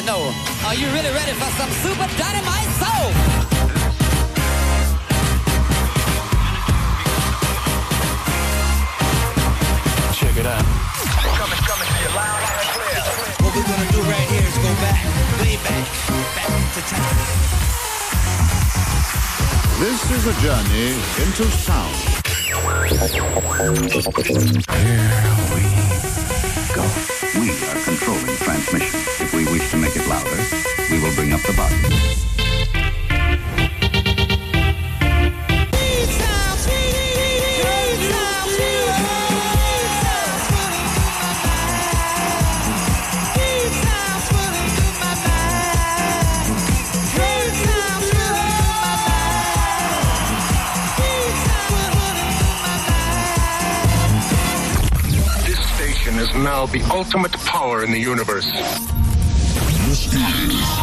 to 0.00 0.06
know, 0.06 0.32
are 0.64 0.74
you 0.74 0.86
really 0.92 1.10
ready 1.10 1.32
for 1.32 1.50
some 1.58 1.70
super 1.82 2.08
dynamite 2.16 2.70
soul? 2.80 3.12
Check 10.14 10.36
it 10.36 10.46
out. 10.46 10.64
What 13.40 13.54
we're 13.54 13.68
gonna 13.68 13.92
do 13.92 14.00
right 14.02 14.28
here 14.30 14.46
is 14.46 14.56
go 14.58 14.72
back, 14.80 15.04
way 15.40 15.56
back, 15.68 15.84
back 16.36 16.52
to 16.74 16.80
time. 16.88 17.18
This 19.80 20.00
is 20.10 20.26
a 20.26 20.34
journey 20.40 20.94
into 21.24 21.44
sound. 21.50 21.96
Here 22.40 23.72
we 23.72 23.88
go. 26.74 26.84
We 27.38 27.46
are 27.68 27.80
controlling 27.84 28.36
transmission. 28.36 29.19
We 29.40 29.46
wish 29.46 29.70
to 29.70 29.78
make 29.78 29.96
it 29.96 30.06
louder, 30.06 30.36
we 30.90 31.00
will 31.00 31.14
bring 31.14 31.32
up 31.32 31.40
the 31.40 31.52
volume. 31.52 31.80
This 55.46 55.66
station 55.76 56.18
is 56.18 56.34
now 56.34 56.66
the 56.66 56.82
ultimate 56.92 57.32
power 57.46 57.82
in 57.82 57.90
the 57.90 57.98
universe. 57.98 58.99
Well, 60.40 60.80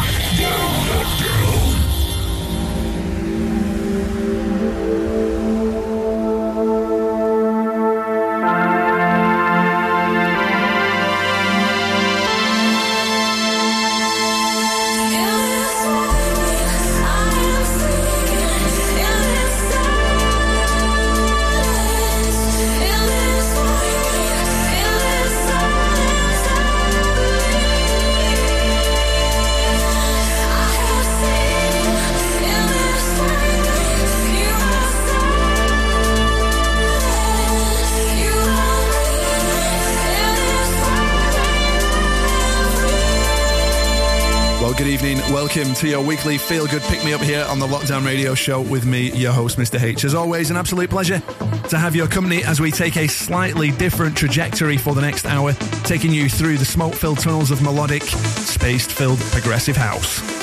good 44.78 44.86
evening. 44.86 45.18
Welcome 45.32 45.74
to 45.74 45.88
your 45.88 46.00
weekly 46.00 46.38
feel 46.38 46.68
good 46.68 46.82
pick 46.82 47.04
me 47.04 47.12
up 47.12 47.20
here 47.20 47.44
on 47.48 47.58
the 47.58 47.66
Lockdown 47.66 48.06
Radio 48.06 48.32
Show 48.32 48.60
with 48.60 48.86
me, 48.86 49.10
your 49.10 49.32
host, 49.32 49.58
Mr. 49.58 49.82
H. 49.82 50.04
As 50.04 50.14
always, 50.14 50.50
an 50.50 50.56
absolute 50.56 50.88
pleasure 50.88 51.20
to 51.68 51.76
have 51.76 51.96
your 51.96 52.06
company 52.06 52.44
as 52.44 52.60
we 52.60 52.70
take 52.70 52.96
a 52.96 53.08
slightly 53.08 53.72
different 53.72 54.16
trajectory 54.16 54.76
for 54.76 54.94
the 54.94 55.00
next 55.00 55.26
hour, 55.26 55.52
taking 55.82 56.12
you 56.12 56.28
through 56.28 56.58
the 56.58 56.64
smoke 56.64 56.94
filled 56.94 57.18
tunnels 57.18 57.50
of 57.50 57.60
melodic, 57.60 58.02
space 58.04 58.86
filled 58.86 59.18
progressive 59.18 59.76
house. 59.76 60.37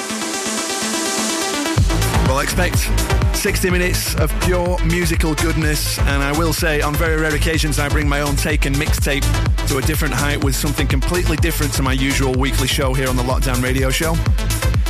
Well, 2.35 2.43
expect 2.43 2.79
60 3.37 3.69
minutes 3.69 4.13
of 4.15 4.29
pure 4.41 4.77
musical 4.83 5.35
goodness, 5.35 5.97
and 5.99 6.21
I 6.21 6.37
will 6.37 6.51
say, 6.51 6.81
on 6.81 6.93
very 6.93 7.15
rare 7.15 7.33
occasions, 7.33 7.79
I 7.79 7.87
bring 7.87 8.09
my 8.09 8.19
own 8.19 8.35
take 8.35 8.65
and 8.65 8.75
mixtape 8.75 9.23
to 9.69 9.77
a 9.77 9.81
different 9.81 10.13
height 10.13 10.43
with 10.43 10.53
something 10.53 10.85
completely 10.85 11.37
different 11.37 11.71
to 11.75 11.81
my 11.81 11.93
usual 11.93 12.33
weekly 12.33 12.67
show 12.67 12.93
here 12.93 13.07
on 13.07 13.15
the 13.15 13.23
Lockdown 13.23 13.63
Radio 13.63 13.89
Show. 13.89 14.15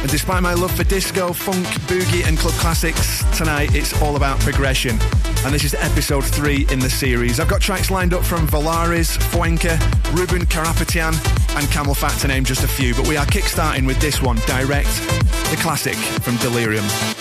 And 0.02 0.10
despite 0.10 0.42
my 0.42 0.56
love 0.56 0.76
for 0.76 0.86
disco, 0.86 1.34
funk, 1.34 1.68
boogie, 1.88 2.28
and 2.28 2.36
club 2.36 2.56
classics, 2.56 3.24
tonight 3.38 3.76
it's 3.76 4.02
all 4.02 4.16
about 4.16 4.40
progression. 4.40 4.98
And 5.46 5.54
this 5.54 5.64
is 5.64 5.76
episode 5.76 6.26
three 6.26 6.66
in 6.72 6.80
the 6.80 6.90
series. 6.90 7.40
I've 7.40 7.48
got 7.48 7.62
tracks 7.62 7.92
lined 7.92 8.16
up 8.16 8.24
from 8.24 8.48
Valaris, 8.48 9.20
Fuenca, 9.30 9.78
Ruben 10.18 10.48
Karapetyan, 10.48 11.14
and 11.56 11.68
CamelPhat 11.68 12.22
to 12.22 12.28
name 12.28 12.44
just 12.44 12.64
a 12.64 12.68
few. 12.68 12.96
But 12.96 13.08
we 13.08 13.18
are 13.18 13.26
kickstarting 13.28 13.86
with 13.86 14.00
this 14.00 14.20
one, 14.20 14.38
Direct, 14.48 14.90
the 15.52 15.58
classic 15.62 15.94
from 15.94 16.38
Delerium. 16.38 17.15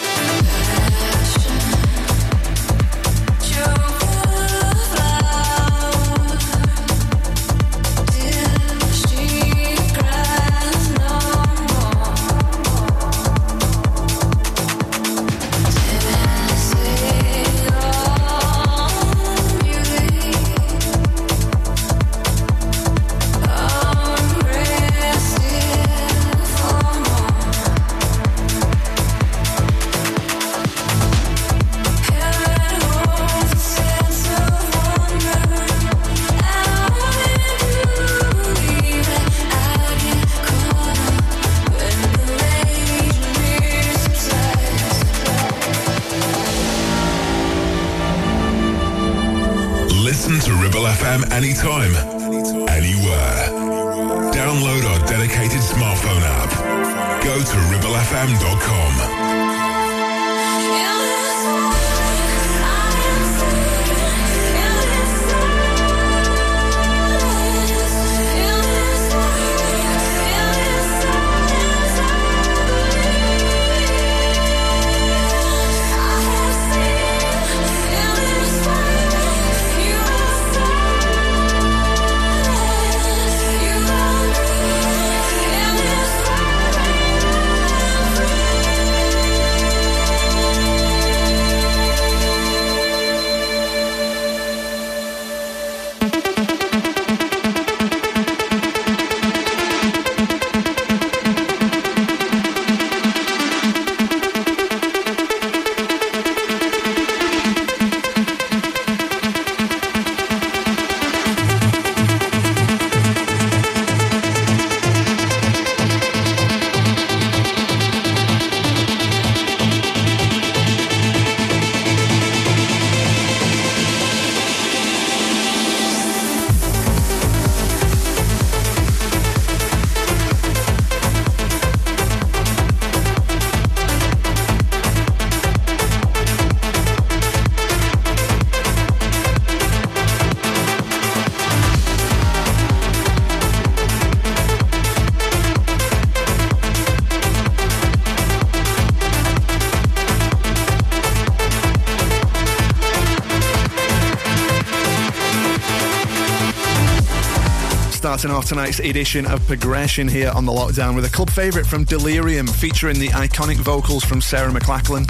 Starting 158.24 158.38
off 158.38 158.48
tonight's 158.48 158.78
edition 158.78 159.26
of 159.26 159.46
Progression 159.46 160.08
here 160.08 160.30
on 160.34 160.46
the 160.46 160.50
Lockdown 160.50 160.94
with 160.94 161.04
a 161.04 161.10
club 161.10 161.28
favourite 161.28 161.66
from 161.66 161.84
Delerium 161.84 162.48
featuring 162.48 162.98
the 162.98 163.08
iconic 163.08 163.56
vocals 163.56 164.02
from 164.02 164.22
Sarah 164.22 164.50
McLachlan. 164.50 165.06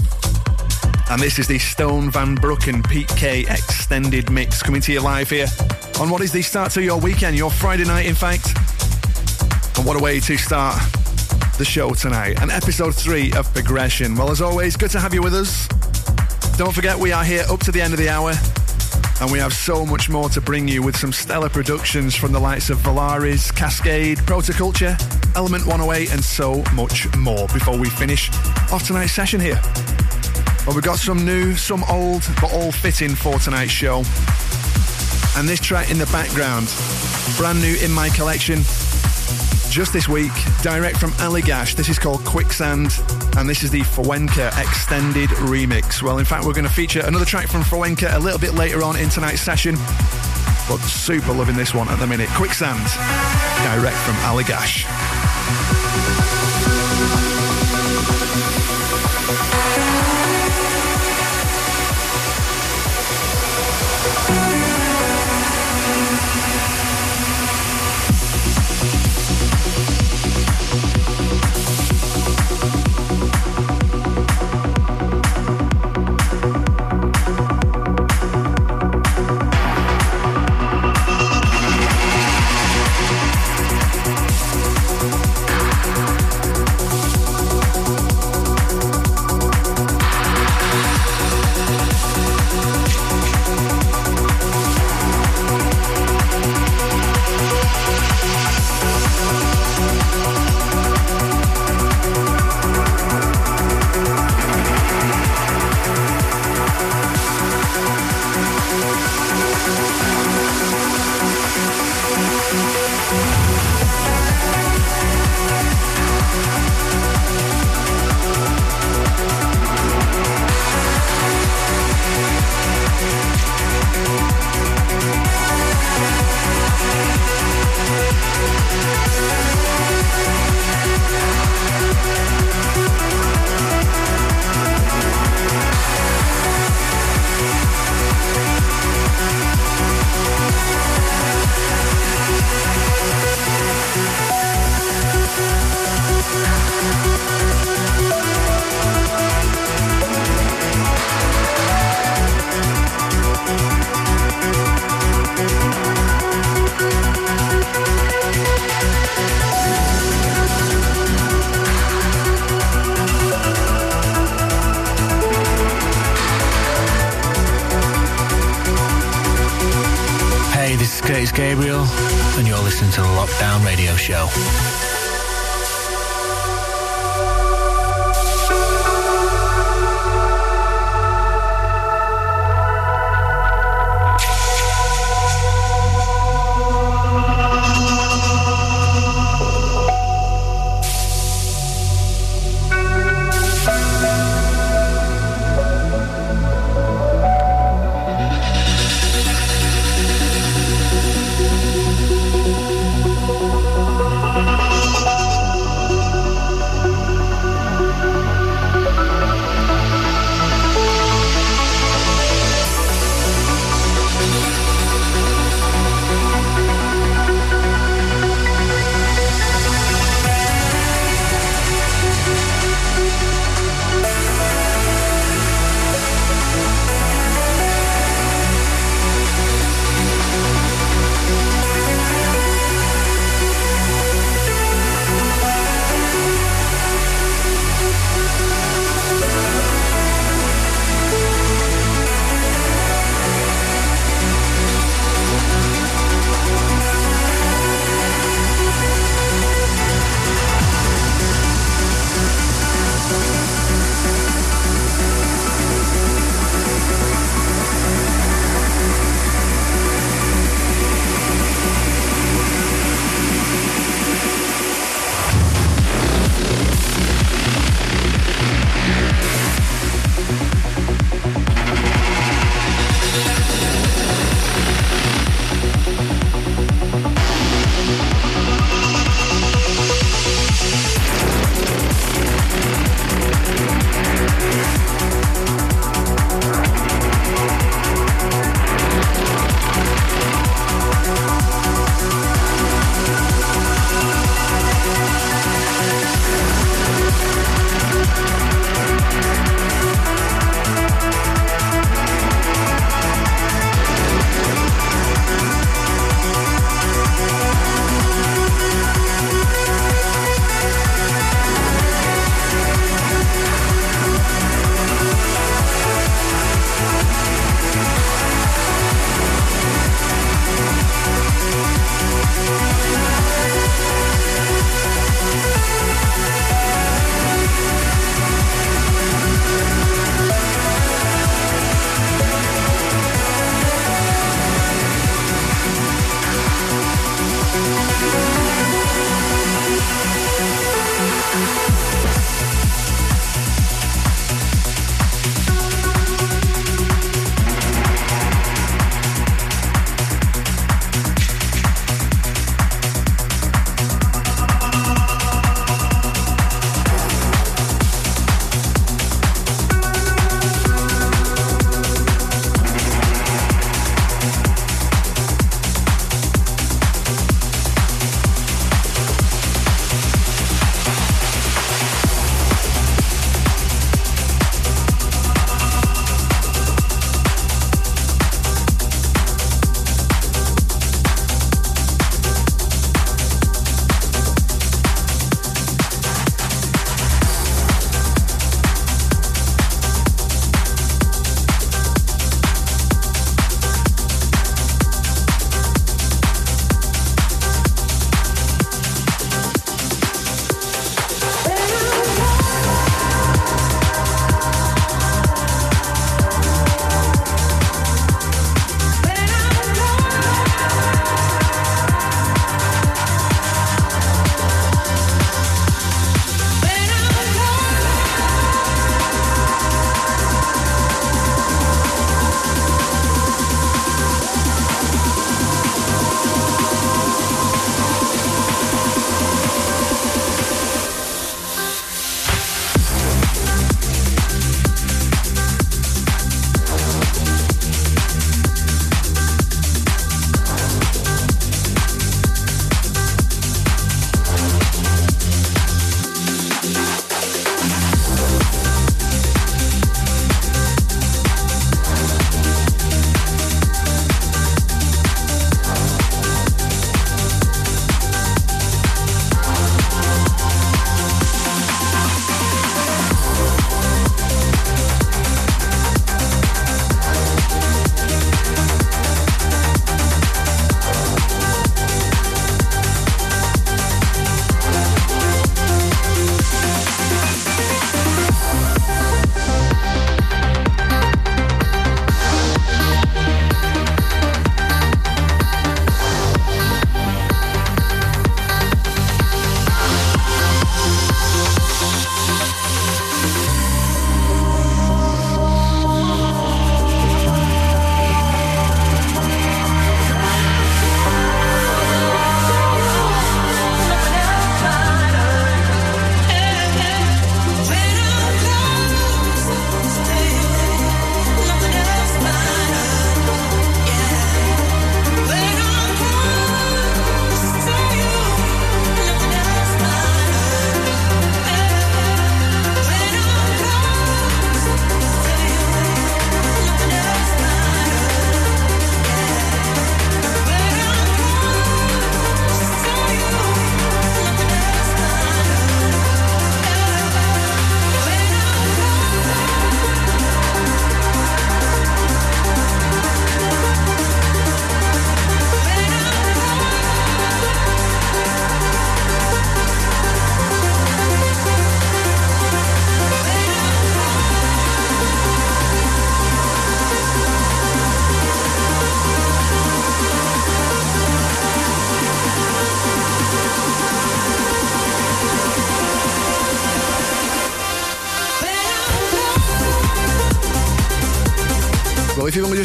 And 1.12 1.22
this 1.22 1.38
is 1.38 1.46
the 1.46 1.60
Stone 1.60 2.10
Van 2.10 2.34
Brooken 2.34 2.82
Pete 2.82 3.06
K 3.10 3.42
extended 3.42 4.32
mix 4.32 4.64
coming 4.64 4.80
to 4.80 4.92
you 4.92 5.00
live 5.00 5.30
here 5.30 5.46
on 6.00 6.10
what 6.10 6.22
is 6.22 6.32
the 6.32 6.42
start 6.42 6.72
to 6.72 6.82
your 6.82 6.98
weekend, 6.98 7.36
your 7.36 7.52
Friday 7.52 7.84
night, 7.84 8.06
in 8.06 8.16
fact. 8.16 8.48
And 9.76 9.86
what 9.86 9.94
a 9.96 10.02
way 10.02 10.18
to 10.18 10.36
start 10.36 10.82
the 11.56 11.64
show 11.64 11.94
tonight. 11.94 12.42
And 12.42 12.50
episode 12.50 12.96
three 12.96 13.32
of 13.34 13.46
Progression. 13.54 14.16
Well, 14.16 14.32
as 14.32 14.40
always, 14.40 14.76
good 14.76 14.90
to 14.90 14.98
have 14.98 15.14
you 15.14 15.22
with 15.22 15.34
us. 15.34 15.68
Don't 16.58 16.74
forget, 16.74 16.98
we 16.98 17.12
are 17.12 17.22
here 17.22 17.44
up 17.48 17.60
to 17.60 17.70
the 17.70 17.80
end 17.80 17.92
of 17.92 18.00
the 18.00 18.08
hour. 18.08 18.32
And 19.20 19.30
we 19.30 19.38
have 19.38 19.52
so 19.52 19.86
much 19.86 20.10
more 20.10 20.28
to 20.30 20.40
bring 20.40 20.66
you 20.66 20.82
with 20.82 20.96
some 20.96 21.12
stellar 21.12 21.48
productions 21.48 22.14
from 22.14 22.32
the 22.32 22.40
likes 22.40 22.68
of 22.68 22.78
Valaris, 22.78 23.52
Kaskade, 23.52 24.16
Protoculture, 24.18 24.96
Element 25.36 25.64
108, 25.66 26.12
and 26.12 26.22
so 26.22 26.62
much 26.74 27.14
more 27.16 27.46
before 27.48 27.78
we 27.78 27.88
finish 27.88 28.30
off 28.72 28.86
tonight's 28.86 29.12
session 29.12 29.40
here. 29.40 29.60
Well, 30.66 30.74
we've 30.74 30.84
got 30.84 30.98
some 30.98 31.24
new, 31.24 31.54
some 31.54 31.84
old, 31.84 32.22
but 32.40 32.52
all 32.52 32.72
fitting 32.72 33.14
for 33.14 33.38
tonight's 33.38 33.70
show. 33.70 34.02
And 35.36 35.48
this 35.48 35.60
track 35.60 35.90
in 35.90 35.98
the 35.98 36.06
background, 36.06 36.72
brand 37.36 37.60
new 37.60 37.76
in 37.84 37.92
my 37.92 38.08
collection, 38.10 38.62
just 39.70 39.92
this 39.92 40.08
week, 40.08 40.32
direct 40.62 40.96
from 40.96 41.10
Allagash. 41.12 41.74
This 41.74 41.88
is 41.88 41.98
called 41.98 42.24
Quicksand, 42.24 42.90
and 43.36 43.48
this 43.48 43.62
is 43.62 43.70
the 43.70 43.80
Fuenka 43.80 44.48
extended 44.60 45.28
remix. 45.30 46.02
Well, 46.02 46.18
in 46.18 46.24
fact, 46.24 46.44
we're 46.44 46.52
going 46.52 46.66
to 46.66 46.72
feature 46.72 47.02
another 47.04 47.24
track 47.24 47.48
from 47.48 47.62
Fuenka 47.62 48.14
a 48.14 48.18
little 48.18 48.38
bit 48.38 48.54
later 48.54 48.82
on 48.82 48.96
in 48.96 49.08
tonight's 49.08 49.40
session, 49.40 49.74
but 50.68 50.78
super 50.78 51.32
loving 51.32 51.56
this 51.56 51.74
one 51.74 51.88
at 51.88 51.98
the 51.98 52.06
minute. 52.06 52.28
Quicksand, 52.30 52.84
direct 53.64 53.96
from 53.96 54.14
Allagash. 54.24 55.23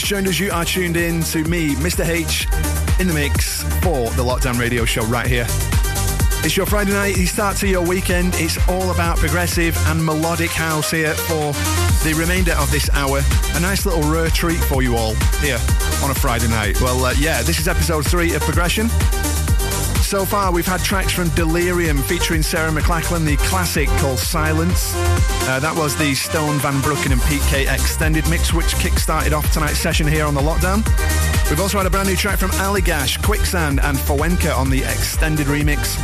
Joined 0.09 0.27
us, 0.27 0.39
you 0.39 0.49
are 0.49 0.65
tuned 0.65 0.97
in 0.97 1.21
to 1.25 1.43
me, 1.43 1.75
Mr. 1.75 2.03
H, 2.03 2.47
in 2.99 3.07
the 3.07 3.13
mix 3.13 3.61
for 3.83 4.09
the 4.09 4.23
Lockdown 4.23 4.59
Radio 4.59 4.83
Show 4.83 5.03
right 5.03 5.27
here. 5.27 5.45
It's 6.43 6.57
your 6.57 6.65
Friday 6.65 6.93
night, 6.93 7.13
the 7.13 7.27
start 7.27 7.57
to 7.57 7.67
your 7.67 7.85
weekend. 7.85 8.33
It's 8.37 8.57
all 8.67 8.89
about 8.89 9.17
progressive 9.17 9.77
and 9.85 10.03
melodic 10.03 10.49
house 10.49 10.89
here 10.89 11.13
for 11.13 11.53
the 12.03 12.15
remainder 12.17 12.53
of 12.53 12.71
this 12.71 12.89
hour. 12.93 13.21
A 13.53 13.59
nice 13.59 13.85
little 13.85 14.01
rare 14.11 14.31
treat 14.31 14.57
for 14.57 14.81
you 14.81 14.97
all 14.97 15.13
here 15.41 15.59
on 16.01 16.09
a 16.09 16.15
Friday 16.15 16.47
night. 16.47 16.81
Well, 16.81 17.05
uh, 17.05 17.13
yeah, 17.19 17.43
this 17.43 17.59
is 17.59 17.67
episode 17.67 18.03
three 18.03 18.33
of 18.33 18.41
Progression. 18.41 18.87
So 20.09 20.25
far, 20.25 20.51
we've 20.51 20.65
had 20.65 20.81
tracks 20.81 21.11
from 21.11 21.27
Delerium 21.29 22.01
featuring 22.01 22.41
Sarah 22.41 22.71
McLachlan, 22.71 23.25
the 23.25 23.37
classic 23.47 23.87
called 23.99 24.17
Silence. 24.17 24.95
Uh, 24.95 25.59
that 25.61 25.75
was 25.77 25.95
the 25.97 26.15
Stone 26.15 26.57
Van 26.57 26.81
Brooken 26.81 27.11
and 27.11 27.21
PK 27.21 27.71
extended 27.71 28.27
mix, 28.27 28.51
which 28.51 28.73
kick-started 28.77 29.33
off 29.33 29.53
tonight's 29.53 29.77
session 29.77 30.07
here 30.07 30.25
on 30.25 30.33
the 30.33 30.41
lockdown. 30.41 30.77
We've 31.47 31.59
also 31.59 31.77
had 31.77 31.85
a 31.85 31.91
brand 31.91 32.07
new 32.07 32.15
track 32.15 32.39
from 32.39 32.49
Allagash, 32.53 33.21
Quicksand, 33.21 33.81
and 33.81 33.99
Fowenka 33.99 34.51
on 34.57 34.71
the 34.71 34.79
extended 34.79 35.45
remix. 35.45 35.99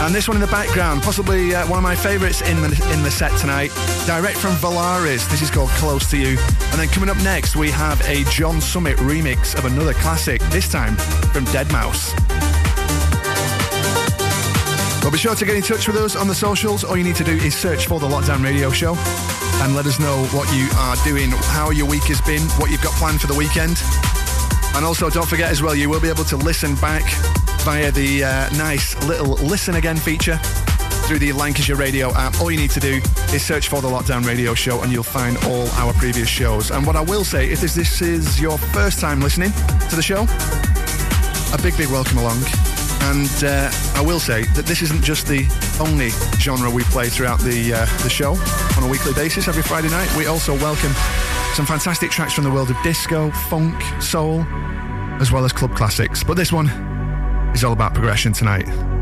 And 0.00 0.12
this 0.12 0.26
one 0.26 0.36
in 0.36 0.40
the 0.40 0.48
background, 0.48 1.02
possibly 1.02 1.54
uh, 1.54 1.64
one 1.68 1.78
of 1.78 1.84
my 1.84 1.94
favourites 1.94 2.42
in 2.42 2.60
the 2.60 2.90
in 2.92 3.04
the 3.04 3.10
set 3.10 3.30
tonight, 3.38 3.70
direct 4.04 4.38
from 4.38 4.56
Valaris. 4.56 5.30
This 5.30 5.42
is 5.42 5.50
called 5.52 5.70
Close 5.78 6.10
to 6.10 6.16
You. 6.18 6.36
And 6.72 6.80
then 6.80 6.88
coming 6.88 7.08
up 7.08 7.16
next, 7.18 7.54
we 7.54 7.70
have 7.70 8.00
a 8.00 8.24
John 8.32 8.60
Summit 8.60 8.96
remix 8.96 9.56
of 9.56 9.64
another 9.64 9.94
classic, 9.94 10.40
this 10.50 10.68
time 10.68 10.96
from 11.32 11.44
Deadmau5. 11.46 12.27
Well, 15.08 15.14
be 15.14 15.18
sure 15.20 15.34
to 15.34 15.46
get 15.46 15.56
in 15.56 15.62
touch 15.62 15.88
with 15.88 15.96
us 15.96 16.16
on 16.16 16.28
the 16.28 16.34
socials. 16.34 16.84
All 16.84 16.94
you 16.94 17.02
need 17.02 17.16
to 17.16 17.24
do 17.24 17.32
is 17.32 17.56
search 17.56 17.86
for 17.86 17.98
the 17.98 18.06
Lockdown 18.06 18.44
Radio 18.44 18.68
Show 18.68 18.94
and 19.64 19.74
let 19.74 19.86
us 19.86 19.98
know 19.98 20.26
what 20.36 20.54
you 20.54 20.68
are 20.76 20.96
doing, 21.02 21.30
how 21.30 21.70
your 21.70 21.86
week 21.86 22.02
has 22.08 22.20
been, 22.20 22.42
what 22.60 22.70
you've 22.70 22.82
got 22.82 22.92
planned 22.92 23.18
for 23.18 23.26
the 23.26 23.34
weekend. 23.34 23.80
And 24.76 24.84
also, 24.84 25.08
don't 25.08 25.26
forget 25.26 25.50
as 25.50 25.62
well, 25.62 25.74
you 25.74 25.88
will 25.88 26.02
be 26.02 26.10
able 26.10 26.24
to 26.24 26.36
listen 26.36 26.74
back 26.74 27.10
via 27.62 27.90
the 27.90 28.22
uh, 28.22 28.50
nice 28.58 29.02
little 29.06 29.32
listen 29.36 29.76
again 29.76 29.96
feature 29.96 30.36
through 31.06 31.20
the 31.20 31.32
Lancashire 31.32 31.76
Radio 31.76 32.12
app. 32.12 32.38
All 32.38 32.50
you 32.50 32.58
need 32.58 32.72
to 32.72 32.80
do 32.80 33.00
is 33.32 33.42
search 33.42 33.68
for 33.68 33.80
the 33.80 33.88
Lockdown 33.88 34.26
Radio 34.26 34.52
Show 34.52 34.82
and 34.82 34.92
you'll 34.92 35.04
find 35.04 35.38
all 35.44 35.68
our 35.80 35.94
previous 35.94 36.28
shows. 36.28 36.70
And 36.70 36.86
what 36.86 36.96
I 36.96 37.00
will 37.00 37.24
say, 37.24 37.48
if 37.48 37.62
this, 37.62 37.74
this 37.74 38.02
is 38.02 38.38
your 38.38 38.58
first 38.58 39.00
time 39.00 39.22
listening 39.22 39.52
to 39.88 39.96
the 39.96 40.02
show, 40.02 40.26
a 41.54 41.62
big, 41.62 41.78
big 41.78 41.88
welcome 41.88 42.18
along. 42.18 42.67
And 43.08 43.42
uh, 43.42 43.70
I 43.94 44.02
will 44.02 44.20
say 44.20 44.44
that 44.54 44.66
this 44.66 44.82
isn't 44.82 45.02
just 45.02 45.26
the 45.26 45.46
only 45.80 46.10
genre 46.38 46.70
we 46.70 46.82
play 46.84 47.08
throughout 47.08 47.40
the 47.40 47.72
uh, 47.72 47.86
the 48.02 48.10
show 48.10 48.32
on 48.76 48.82
a 48.82 48.88
weekly 48.88 49.14
basis 49.14 49.48
every 49.48 49.62
Friday 49.62 49.88
night. 49.88 50.14
We 50.14 50.26
also 50.26 50.52
welcome 50.52 50.92
some 51.54 51.64
fantastic 51.64 52.10
tracks 52.10 52.34
from 52.34 52.44
the 52.44 52.50
world 52.50 52.68
of 52.68 52.76
disco, 52.82 53.30
funk, 53.48 53.80
soul, 54.02 54.42
as 55.22 55.32
well 55.32 55.46
as 55.46 55.52
club 55.52 55.74
classics. 55.74 56.22
But 56.22 56.34
this 56.34 56.52
one 56.52 56.68
is 57.54 57.64
all 57.64 57.72
about 57.72 57.94
progression 57.94 58.34
tonight. 58.34 58.97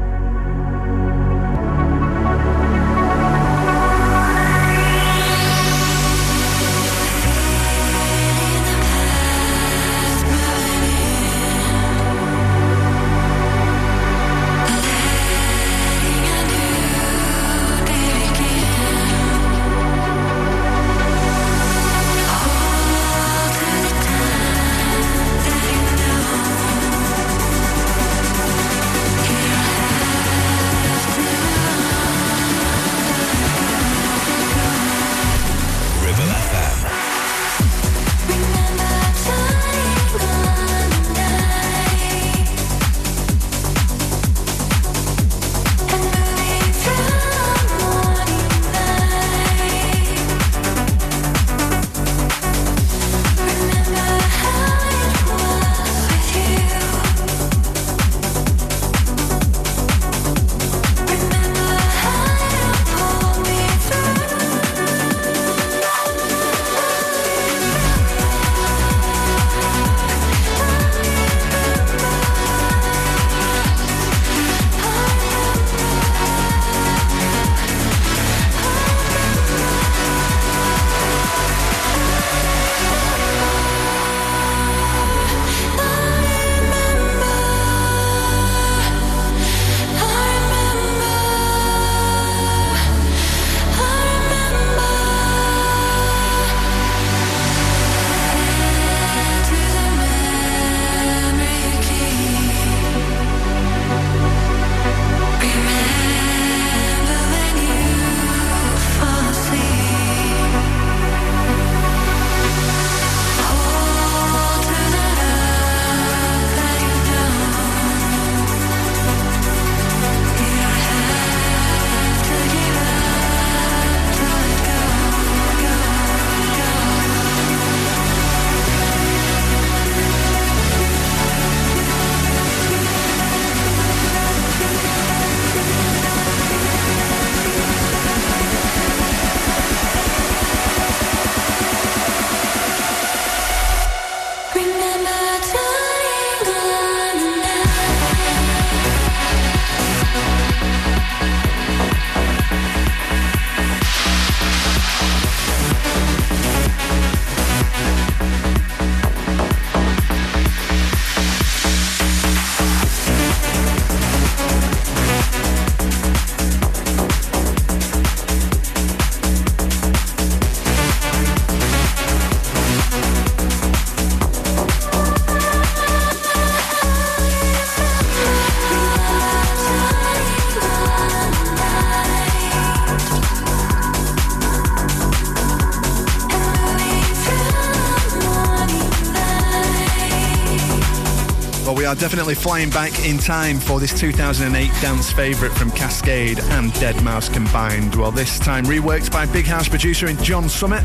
Definitely 192.07 192.37
flying 192.37 192.71
back 192.71 193.05
in 193.05 193.19
time 193.19 193.59
for 193.59 193.81
this 193.81 193.93
2008 193.99 194.71
dance 194.81 195.11
favourite 195.11 195.53
from 195.59 195.73
Kaskade 195.73 196.41
and 196.53 196.71
Deadmau5 196.75 197.33
combined. 197.33 197.97
Well, 197.97 198.13
this 198.13 198.39
time 198.39 198.65
reworked 198.65 199.11
by 199.11 199.27
big 199.27 199.45
house 199.45 199.69
producer 199.69 200.07
in 200.07 200.17
John 200.23 200.49
Summit. 200.49 200.85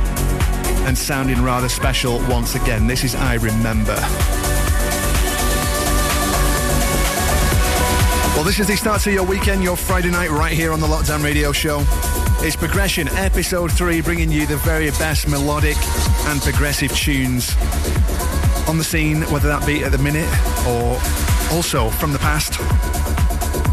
and 0.87 0.97
sounding 0.97 1.43
rather 1.43 1.69
special 1.69 2.17
once 2.27 2.55
again. 2.55 2.87
This 2.87 3.03
is 3.03 3.13
I 3.13 3.35
Remember. 3.35 3.95
Well, 8.33 8.43
this 8.43 8.59
is 8.59 8.65
the 8.65 8.75
start 8.75 9.01
to 9.01 9.11
your 9.11 9.23
weekend, 9.23 9.63
your 9.63 9.77
Friday 9.77 10.09
night, 10.09 10.31
right 10.31 10.53
here 10.53 10.73
on 10.73 10.79
the 10.79 10.87
Lockdown 10.87 11.23
Radio 11.23 11.51
Show. 11.51 11.83
It's 12.43 12.55
Progression, 12.55 13.07
episode 13.09 13.71
three, 13.71 14.01
bringing 14.01 14.31
you 14.31 14.47
the 14.47 14.57
very 14.57 14.89
best 14.89 15.27
melodic 15.27 15.77
and 16.25 16.41
progressive 16.41 16.91
tunes 16.95 17.55
on 18.67 18.79
the 18.79 18.83
scene, 18.83 19.21
whether 19.25 19.47
that 19.49 19.67
be 19.67 19.83
at 19.83 19.91
the 19.91 19.99
minute 19.99 20.50
or 20.67 20.99
also 21.51 21.89
from 21.89 22.13
the 22.13 22.19
past. 22.19 22.59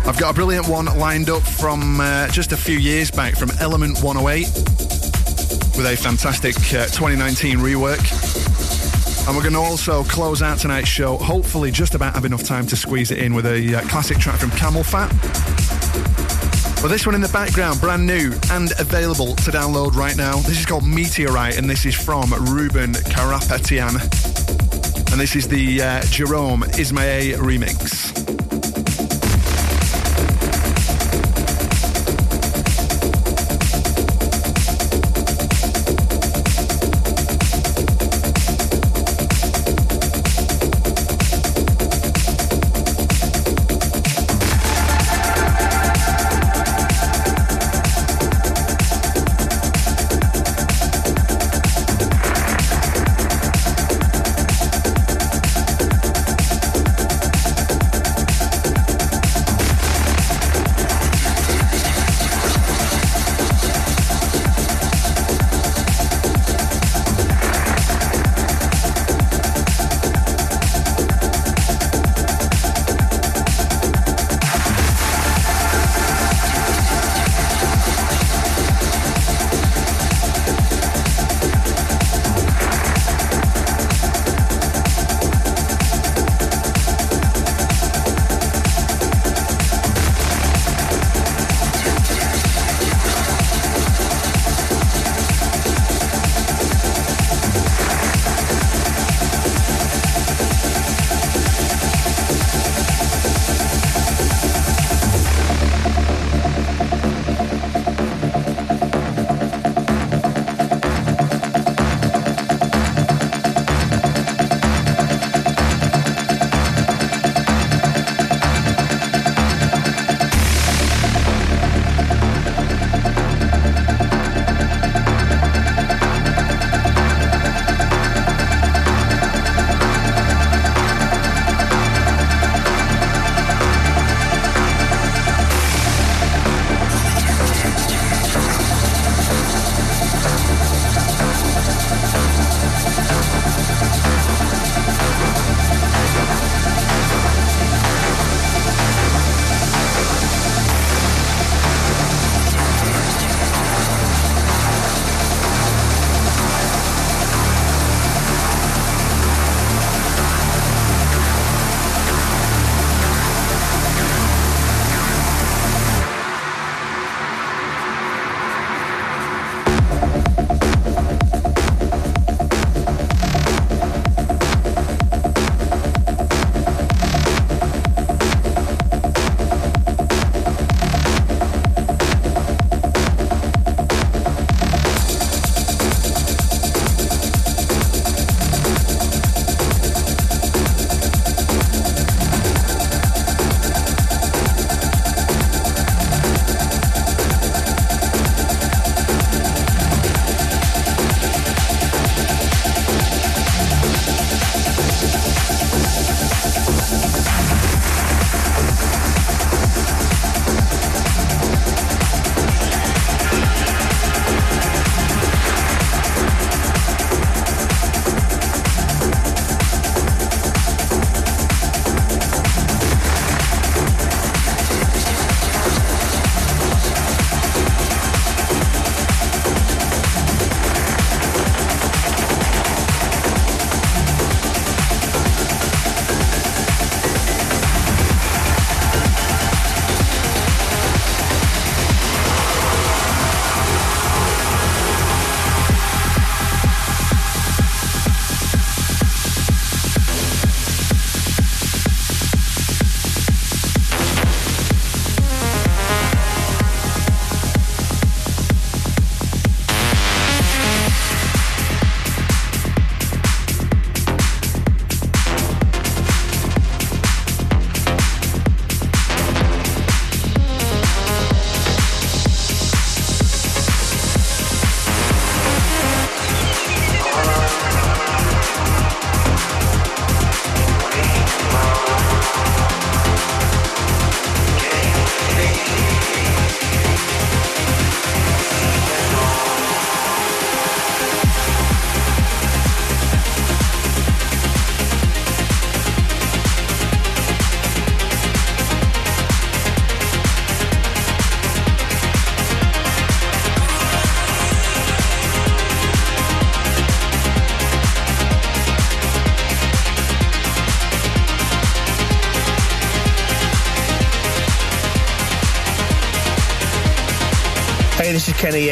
I've 0.07 0.19
got 0.19 0.31
a 0.31 0.35
brilliant 0.35 0.67
one 0.69 0.87
lined 0.99 1.29
up 1.29 1.43
from 1.43 2.01
uh, 2.01 2.29
just 2.29 2.53
a 2.53 2.57
few 2.57 2.79
years 2.79 3.11
back 3.11 3.37
from 3.37 3.51
Element 3.61 4.03
108 4.03 4.47
with 5.77 5.87
a 5.87 5.97
fantastic 5.97 6.57
uh, 6.75 6.87
2019 6.87 7.59
rework. 7.59 7.99
And 9.29 9.37
we're 9.37 9.43
going 9.43 9.53
to 9.55 9.61
also 9.61 10.05
close 10.05 10.41
out 10.41 10.59
tonight's 10.59 10.89
show, 10.89 11.19
hopefully 11.19 11.71
just 11.71 11.95
about 11.95 12.15
have 12.15 12.25
enough 12.25 12.43
time 12.43 12.67
to 12.69 12.77
squeeze 12.77 13.11
it 13.11 13.19
in 13.19 13.35
with 13.35 13.45
a 13.45 13.75
uh, 13.77 13.81
classic 13.83 14.19
track 14.19 14.41
from 14.41 14.51
CamelPhat. 14.51 15.11
But 16.81 16.89
this 16.89 17.05
one 17.05 17.15
in 17.15 17.21
the 17.21 17.29
background, 17.29 17.81
brand 17.81 18.07
new 18.07 18.33
and 18.53 18.71
available 18.79 19.35
to 19.35 19.51
download 19.51 19.95
right 19.95 20.17
now. 20.17 20.37
This 20.37 20.61
is 20.61 20.65
called 20.65 20.87
Meteorite, 20.87 21.59
and 21.59 21.69
this 21.69 21.85
is 21.85 21.95
from 21.95 22.33
Ruben 22.55 22.93
Karapetyan. 22.93 24.28
And 25.11 25.21
this 25.21 25.35
is 25.35 25.49
the 25.49 25.83
uh, 25.83 26.03
Jerome 26.03 26.63
Isma-Ae 26.63 27.33
remix. 27.33 28.38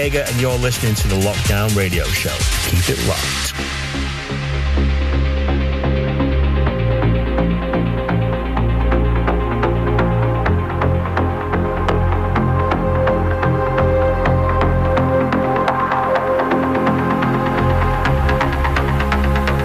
Yeager, 0.06 0.30
and 0.30 0.40
you're 0.40 0.56
listening 0.58 0.94
to 0.94 1.08
the 1.08 1.16
Lockdown 1.16 1.74
Radio 1.76 2.04
Show. 2.04 2.30
Keep 2.70 2.96
it 2.96 3.08
locked. 3.08 3.54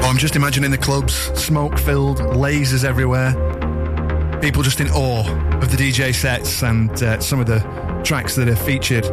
I'm 0.03 0.17
just 0.17 0.35
imagining 0.35 0.71
the 0.71 0.77
clubs, 0.79 1.13
smoke 1.39 1.77
filled, 1.77 2.17
lasers 2.17 2.83
everywhere. 2.83 3.33
People 4.41 4.63
just 4.63 4.79
in 4.79 4.89
awe 4.89 5.27
of 5.61 5.69
the 5.69 5.77
DJ 5.77 6.15
sets 6.15 6.63
and 6.63 6.91
uh, 7.03 7.19
some 7.19 7.39
of 7.39 7.45
the 7.45 7.59
tracks 8.03 8.35
that 8.35 8.49
are 8.49 8.55
featured 8.55 9.05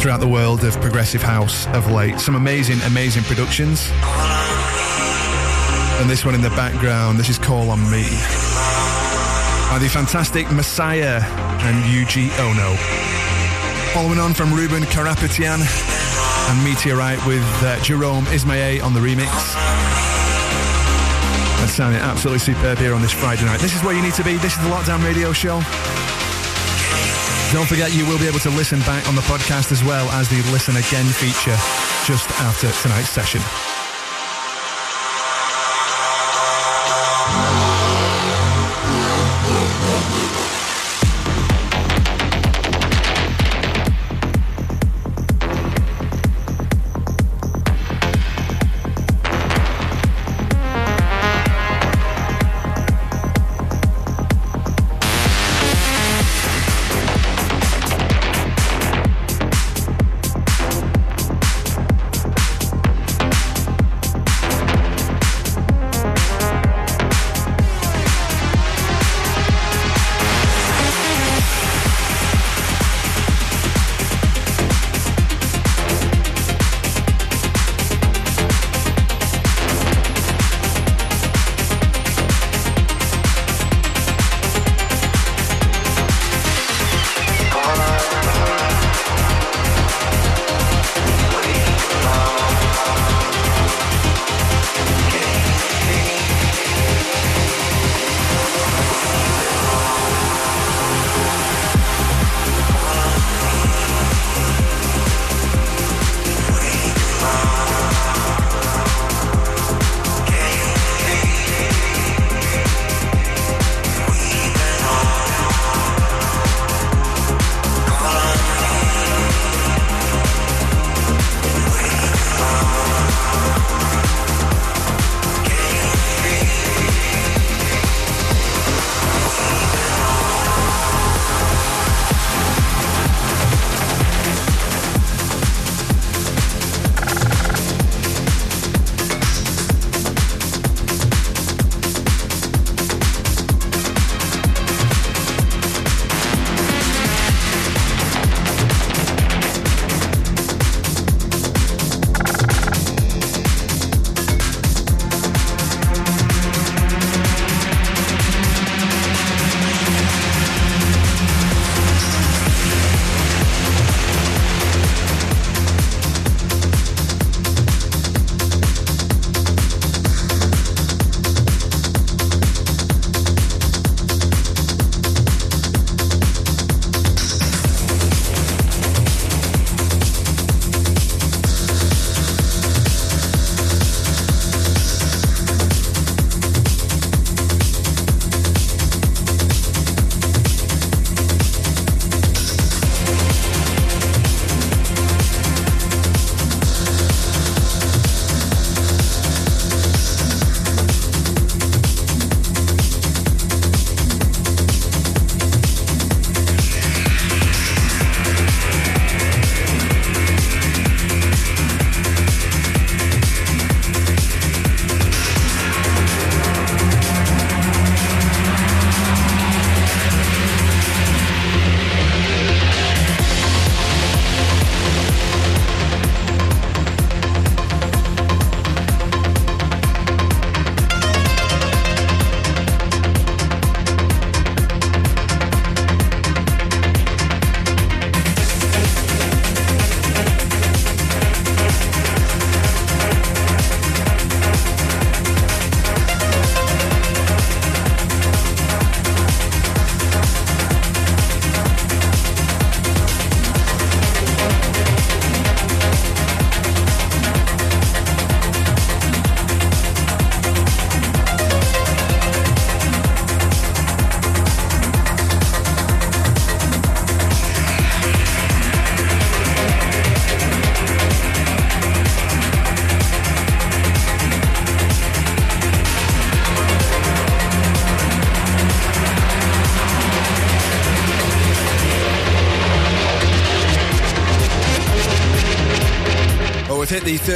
throughout 0.00 0.20
the 0.20 0.28
world 0.28 0.64
of 0.64 0.80
progressive 0.80 1.22
house 1.22 1.66
of 1.68 1.90
late. 1.90 2.18
Some 2.18 2.34
amazing, 2.34 2.80
amazing 2.86 3.22
productions. 3.24 3.90
And 6.00 6.08
this 6.08 6.24
one 6.24 6.34
in 6.34 6.40
the 6.40 6.48
background, 6.50 7.18
this 7.18 7.28
is 7.28 7.38
Call 7.38 7.68
on 7.68 7.78
Me. 7.90 8.04
By 9.68 9.78
the 9.78 9.90
fantastic 9.92 10.50
Messiah 10.50 11.20
and 11.20 11.84
Yuji 11.84 12.30
Ono. 12.40 12.76
Following 13.92 14.18
on 14.18 14.32
from 14.32 14.54
Ruben 14.54 14.84
Karapetyan 14.84 15.60
and 15.60 16.64
Meteorite 16.64 17.24
with 17.26 17.44
uh, 17.62 17.78
Jerome 17.82 18.24
Isma-Ae 18.26 18.80
on 18.80 18.94
the 18.94 19.00
remix. 19.00 19.30
That's 21.60 21.72
sounding 21.72 22.00
absolutely 22.00 22.38
superb 22.38 22.78
here 22.78 22.94
on 22.94 23.02
this 23.02 23.12
Friday 23.12 23.44
night. 23.44 23.60
This 23.60 23.76
is 23.76 23.84
where 23.84 23.94
you 23.94 24.00
need 24.00 24.14
to 24.14 24.24
be. 24.24 24.38
This 24.38 24.56
is 24.56 24.62
the 24.62 24.70
Lockdown 24.70 25.04
Radio 25.04 25.34
Show. 25.34 25.60
Don't 27.52 27.66
forget 27.66 27.92
you 27.92 28.06
will 28.06 28.18
be 28.18 28.28
able 28.28 28.38
to 28.40 28.50
listen 28.50 28.78
back 28.80 29.08
on 29.08 29.16
the 29.16 29.22
podcast 29.22 29.72
as 29.72 29.82
well 29.82 30.08
as 30.10 30.28
the 30.28 30.36
Listen 30.52 30.76
Again 30.76 31.06
feature 31.06 31.56
just 32.06 32.30
after 32.40 32.70
tonight's 32.80 33.10
session. 33.10 33.40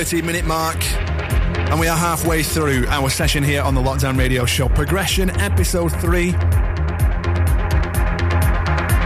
Both 0.04 0.10
hit 0.10 0.20
the 0.20 0.22
13 0.22 0.26
minute 0.26 0.44
mark, 0.44 0.84
and 1.70 1.80
we 1.80 1.88
are 1.88 1.96
halfway 1.96 2.42
through 2.42 2.86
our 2.88 3.08
session 3.08 3.42
here 3.42 3.62
on 3.62 3.74
the 3.74 3.80
Lockdown 3.80 4.18
Radio 4.18 4.44
Show. 4.44 4.68
Progression, 4.68 5.30
episode 5.40 5.92
3. 5.92 6.32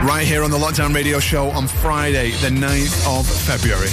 Right 0.06 0.24
here 0.24 0.42
on 0.42 0.50
the 0.50 0.58
Lockdown 0.58 0.94
Radio 0.94 1.20
Show 1.20 1.50
on 1.50 1.66
Friday, 1.68 2.30
the 2.40 2.48
9th 2.48 3.18
of 3.18 3.26
February. 3.26 3.90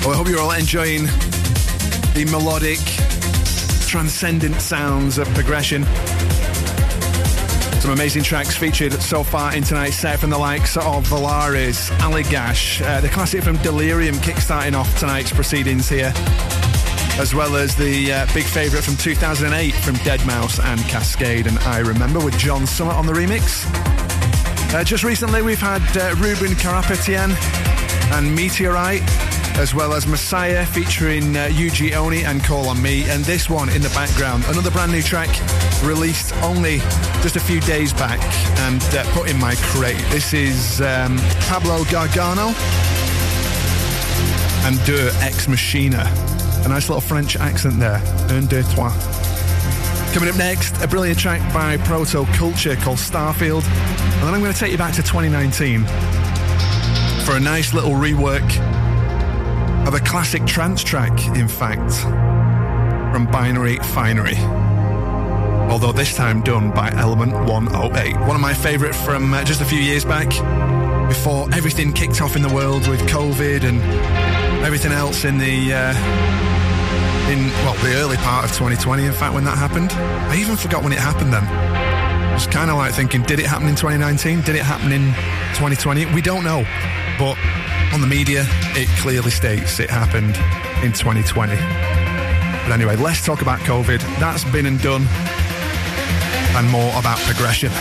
Well, 0.00 0.14
I 0.14 0.16
hope 0.16 0.28
you're 0.28 0.40
all 0.40 0.52
enjoying 0.52 1.04
the 2.14 2.26
melodic, 2.30 2.78
transcendent 3.86 4.60
sounds 4.60 5.18
of 5.18 5.28
progression. 5.34 5.84
Some 7.84 7.92
amazing 7.92 8.22
tracks 8.22 8.56
featured 8.56 8.94
so 8.94 9.22
far 9.22 9.54
in 9.54 9.62
tonight's 9.62 9.96
set 9.96 10.18
from 10.18 10.30
the 10.30 10.38
likes 10.38 10.78
of 10.78 11.06
Valaris, 11.06 11.90
Allagash, 11.98 12.80
uh, 12.80 13.02
the 13.02 13.10
classic 13.10 13.42
from 13.42 13.58
Delerium 13.58 14.14
kickstarting 14.14 14.72
off 14.72 14.98
tonight's 14.98 15.30
proceedings 15.30 15.86
here, 15.86 16.10
as 17.18 17.34
well 17.34 17.56
as 17.56 17.76
the 17.76 18.10
uh, 18.10 18.26
big 18.32 18.44
favourite 18.44 18.82
from 18.82 18.96
2008 18.96 19.74
from 19.74 19.96
Deadmau5 19.96 20.64
and 20.64 20.80
Kaskade 20.80 21.46
and 21.46 21.58
I 21.58 21.80
Remember 21.80 22.24
with 22.24 22.38
John 22.38 22.66
Summit 22.66 22.94
on 22.94 23.04
the 23.04 23.12
remix. 23.12 23.66
Uh, 24.72 24.82
just 24.82 25.04
recently 25.04 25.42
we've 25.42 25.60
had 25.60 25.82
uh, 25.98 26.14
Ruben 26.14 26.56
Karapetyan 26.56 27.36
and 28.14 28.34
Meteorite 28.34 29.02
as 29.56 29.74
well 29.74 29.92
as 29.92 30.06
Messiah 30.06 30.64
featuring 30.64 31.36
uh, 31.36 31.48
Yuji 31.50 31.94
Oni 31.94 32.24
and 32.24 32.42
Call 32.42 32.70
on 32.70 32.80
Me, 32.80 33.08
and 33.10 33.22
this 33.26 33.50
one 33.50 33.68
in 33.68 33.82
the 33.82 33.90
background, 33.90 34.42
another 34.46 34.70
brand 34.70 34.90
new 34.90 35.02
track 35.02 35.28
released 35.84 36.34
only 36.36 36.80
just 37.24 37.36
a 37.36 37.40
few 37.40 37.60
days 37.60 37.90
back 37.94 38.20
and 38.58 38.82
uh, 38.94 39.02
put 39.14 39.30
in 39.30 39.38
my 39.40 39.54
crate. 39.56 39.96
This 40.10 40.34
is 40.34 40.82
um, 40.82 41.16
Pablo 41.48 41.82
Gargano 41.90 42.48
and 44.66 44.76
De 44.84 45.10
Ex 45.22 45.48
Machina. 45.48 46.04
A 46.66 46.68
nice 46.68 46.90
little 46.90 47.00
French 47.00 47.36
accent 47.36 47.80
there. 47.80 47.96
Un, 48.28 48.44
deux, 48.44 48.62
trois. 48.74 48.92
Coming 50.12 50.28
up 50.28 50.36
next, 50.36 50.76
a 50.82 50.86
brilliant 50.86 51.18
track 51.18 51.40
by 51.54 51.78
Protoculture 51.78 52.78
called 52.82 52.98
Starfield. 52.98 53.64
And 53.64 54.22
then 54.22 54.34
I'm 54.34 54.40
going 54.40 54.52
to 54.52 54.58
take 54.58 54.72
you 54.72 54.78
back 54.78 54.92
to 54.96 55.02
2019 55.02 55.86
for 57.24 57.36
a 57.36 57.40
nice 57.40 57.72
little 57.72 57.92
rework 57.92 58.44
of 59.88 59.94
a 59.94 60.00
classic 60.00 60.44
trance 60.44 60.84
track, 60.84 61.26
in 61.38 61.48
fact, 61.48 61.90
from 63.14 63.24
Binary 63.32 63.78
Finary. 63.78 64.63
Although 65.74 65.90
this 65.90 66.14
time 66.14 66.40
done 66.40 66.70
by 66.70 66.92
Element 66.92 67.32
108. 67.32 68.16
One 68.28 68.36
of 68.36 68.40
my 68.40 68.54
favourite 68.54 68.94
from 68.94 69.34
uh, 69.34 69.42
just 69.42 69.60
a 69.60 69.64
few 69.64 69.80
years 69.80 70.04
back, 70.04 70.28
before 71.08 71.48
everything 71.52 71.92
kicked 71.92 72.20
off 72.20 72.36
in 72.36 72.42
the 72.42 72.48
world 72.48 72.86
with 72.86 73.00
COVID 73.08 73.64
and 73.64 73.82
everything 74.64 74.92
else 74.92 75.24
in 75.24 75.36
the. 75.36 75.74
Uh, 75.74 75.92
in 77.28 77.48
well, 77.66 77.74
the 77.82 77.92
early 77.96 78.16
part 78.18 78.44
of 78.44 78.52
2020, 78.52 79.04
in 79.04 79.12
fact, 79.12 79.34
when 79.34 79.42
that 79.46 79.58
happened. 79.58 79.90
I 80.30 80.36
even 80.36 80.54
forgot 80.54 80.84
when 80.84 80.92
it 80.92 81.00
happened 81.00 81.32
then. 81.32 81.42
It's 82.36 82.46
kind 82.46 82.70
of 82.70 82.76
like 82.76 82.94
thinking, 82.94 83.22
did 83.22 83.40
it 83.40 83.46
happen 83.46 83.66
in 83.66 83.74
2019? 83.74 84.42
Did 84.42 84.54
it 84.54 84.62
happen 84.62 84.92
in 84.92 85.06
2020? 85.58 86.06
We 86.14 86.22
don't 86.22 86.44
know. 86.44 86.62
But 87.18 87.36
on 87.92 88.00
the 88.00 88.06
media, 88.06 88.44
it 88.76 88.88
clearly 89.00 89.32
states 89.32 89.80
it 89.80 89.90
happened 89.90 90.36
in 90.84 90.92
2020. 90.92 91.56
But 92.62 92.72
anyway, 92.72 92.94
let's 92.94 93.26
talk 93.26 93.42
about 93.42 93.58
COVID. 93.66 93.98
That's 94.20 94.44
been 94.44 94.66
and 94.66 94.80
done. 94.80 95.08
And 96.56 96.70
more 96.70 96.96
about 96.96 97.18
progression. 97.18 97.72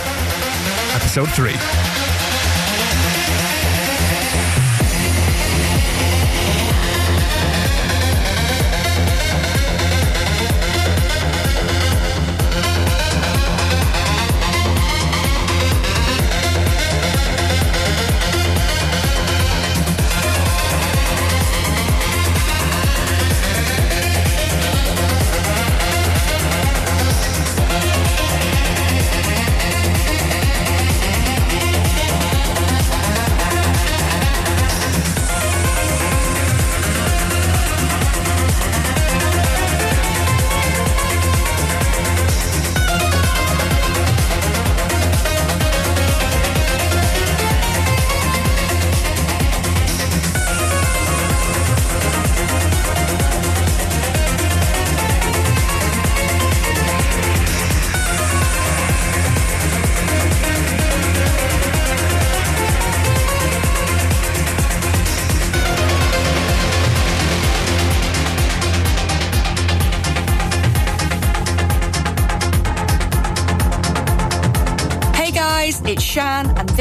Episode 0.95 1.29
3. 1.31 1.82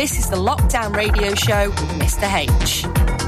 This 0.02 0.18
is 0.18 0.28
the 0.28 0.34
Lockdown 0.34 0.96
Radio 0.96 1.32
Show 1.32 1.70
with 1.70 1.90
Mr. 2.00 2.26
H. 2.26 3.21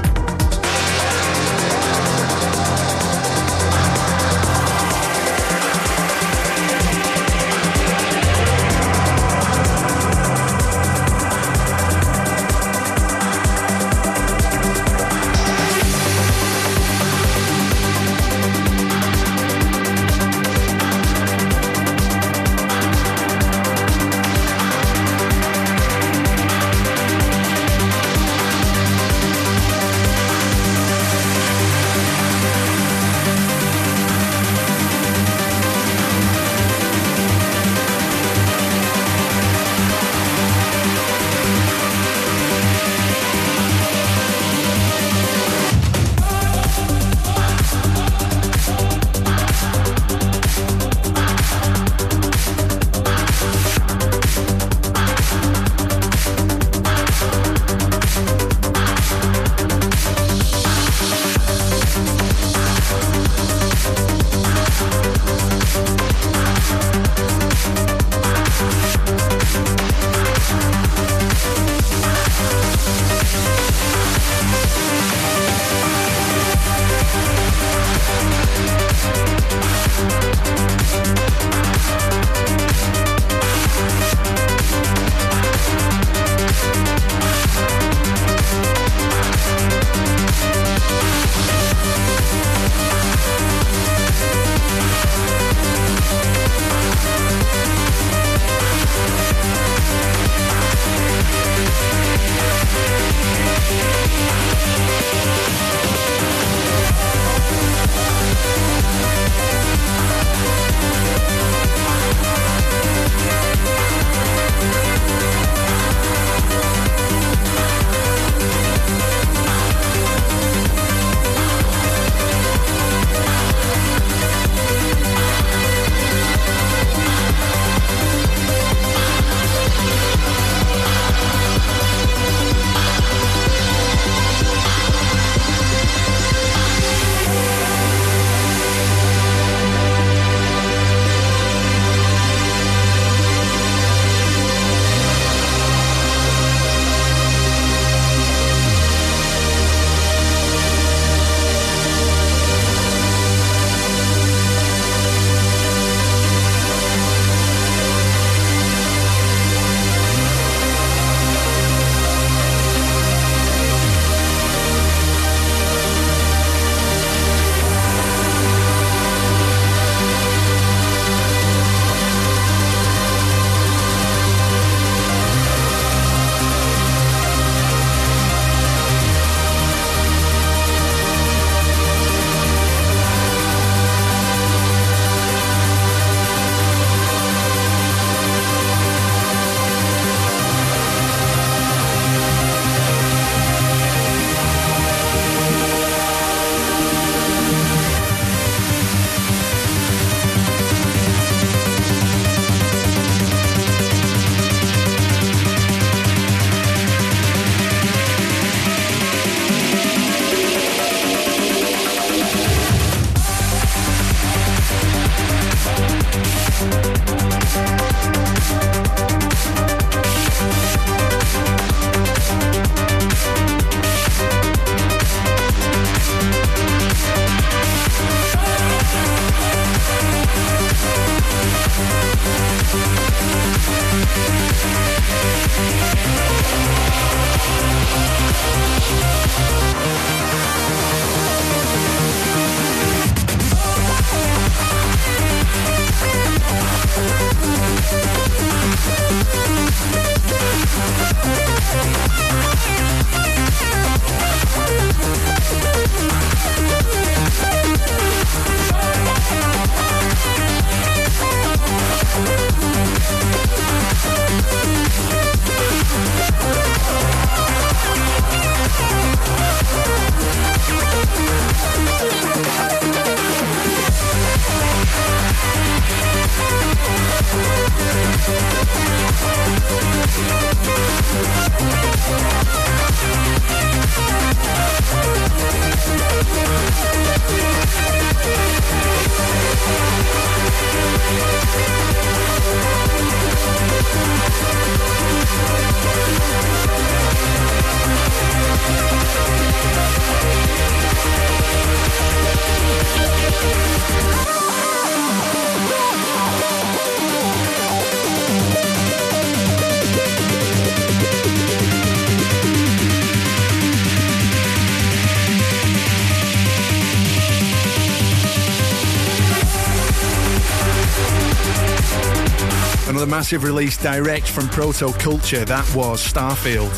massive 323.15 323.43
release 323.43 323.77
direct 323.77 324.27
from 324.27 324.43
Protoculture. 324.45 325.45
That 325.45 325.65
was 325.75 326.05
Starfield. 326.05 326.69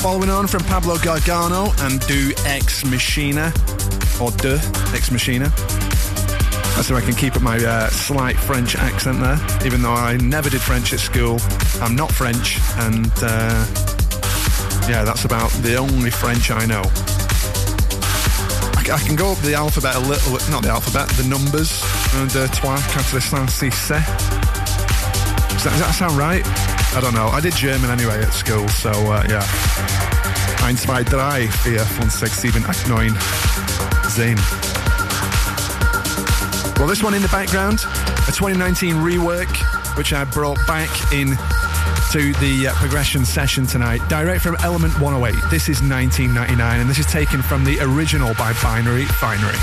Following 0.00 0.30
on 0.30 0.46
from 0.46 0.62
Pablo 0.64 0.96
Gargano 0.98 1.72
and 1.80 2.00
Do 2.06 2.32
Ex 2.46 2.84
Machina, 2.84 3.52
or 4.20 4.30
De 4.30 4.54
Ex 4.94 5.10
Machina. 5.10 5.50
So 6.82 6.96
I 6.96 7.02
can 7.02 7.14
keep 7.14 7.36
up 7.36 7.42
my 7.42 7.56
uh, 7.58 7.90
slight 7.90 8.36
French 8.36 8.76
accent 8.76 9.20
there, 9.20 9.38
even 9.66 9.82
though 9.82 9.92
I 9.92 10.16
never 10.16 10.48
did 10.48 10.62
French 10.62 10.92
at 10.94 11.00
school. 11.00 11.38
I'm 11.82 11.94
not 11.94 12.10
French, 12.12 12.58
and 12.78 13.12
uh, 13.20 13.66
yeah, 14.88 15.04
that's 15.04 15.24
about 15.24 15.50
the 15.62 15.76
only 15.76 16.10
French 16.10 16.50
I 16.50 16.64
know. 16.66 16.82
I, 18.92 18.98
can 19.04 19.14
go 19.14 19.32
up 19.32 19.38
the 19.38 19.54
alphabet 19.54 19.96
a 19.96 20.00
little, 20.00 20.32
not 20.50 20.62
the 20.62 20.70
alphabet, 20.70 21.08
the 21.10 21.28
numbers. 21.28 21.82
Un, 22.14 22.28
deux, 22.28 22.48
trois, 22.48 22.80
quatre, 22.92 23.20
cinq, 23.20 23.50
six, 23.50 23.88
sept. 23.88 24.39
Does 25.60 25.72
that, 25.72 25.76
does 25.76 25.86
that 25.88 25.94
sound 25.94 26.16
right? 26.16 26.42
I 26.96 27.02
don't 27.02 27.12
know. 27.12 27.26
I 27.28 27.38
did 27.38 27.54
German 27.54 27.90
anyway 27.90 28.22
at 28.22 28.32
school, 28.32 28.66
so 28.68 28.88
uh, 28.88 29.26
yeah. 29.28 29.44
Eins, 30.64 30.78
zwei, 30.78 31.02
drei, 31.02 31.48
vier, 31.48 31.84
fünf, 31.84 32.10
sechs, 32.10 32.40
sieben, 32.40 32.64
acht, 32.64 32.86
neun, 32.88 33.12
zehn. 34.08 34.38
Well, 36.78 36.88
this 36.88 37.02
one 37.02 37.12
in 37.12 37.20
the 37.20 37.28
background, 37.28 37.80
a 38.26 38.32
2019 38.32 39.04
rework, 39.04 39.54
which 39.98 40.14
I 40.14 40.24
brought 40.24 40.56
back 40.66 40.88
in 41.12 41.36
to 42.12 42.32
the 42.40 42.68
uh, 42.68 42.74
progression 42.76 43.26
session 43.26 43.66
tonight, 43.66 44.00
direct 44.08 44.40
from 44.40 44.56
Element 44.62 44.98
108. 44.98 45.34
This 45.50 45.68
is 45.68 45.82
1999, 45.82 46.80
and 46.80 46.88
this 46.88 46.98
is 46.98 47.04
taken 47.04 47.42
from 47.42 47.64
the 47.64 47.78
original 47.80 48.32
by 48.32 48.54
Binary 48.62 49.04
Finary. 49.04 49.60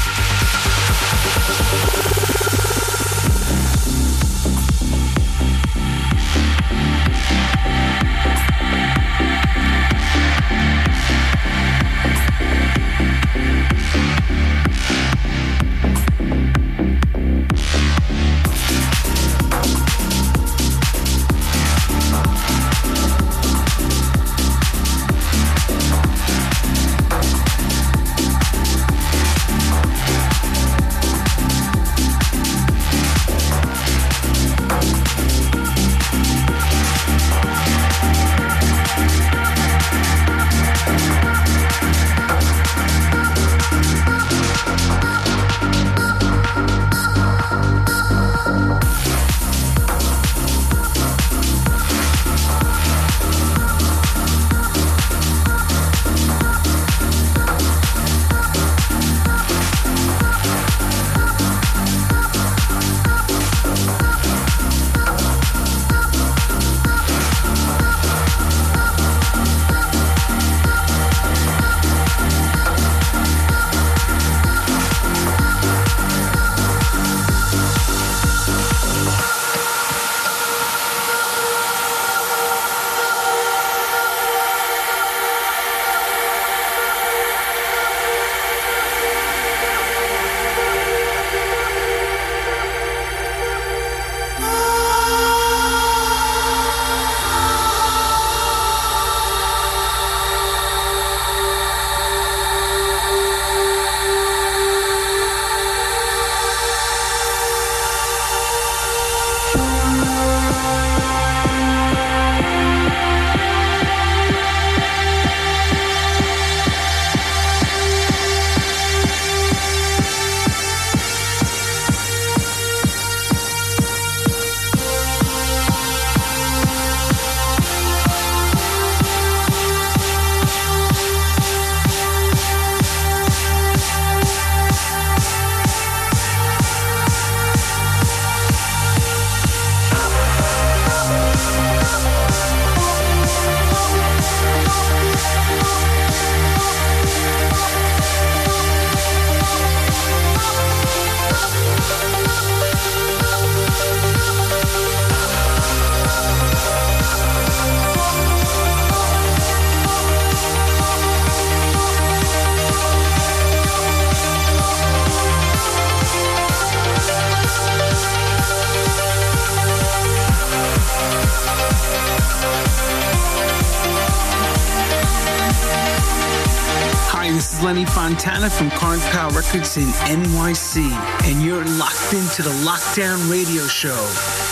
Montana 177.64 178.50
from 178.50 178.70
Carn 178.70 179.00
Power 179.00 179.32
Records 179.32 179.78
in 179.78 179.88
NYC, 179.88 180.92
and 181.26 181.42
you're 181.44 181.66
locked 181.66 182.14
into 182.14 182.42
the 182.42 182.52
Lockdown 182.64 183.32
Radio 183.32 183.66
Show. 183.68 184.47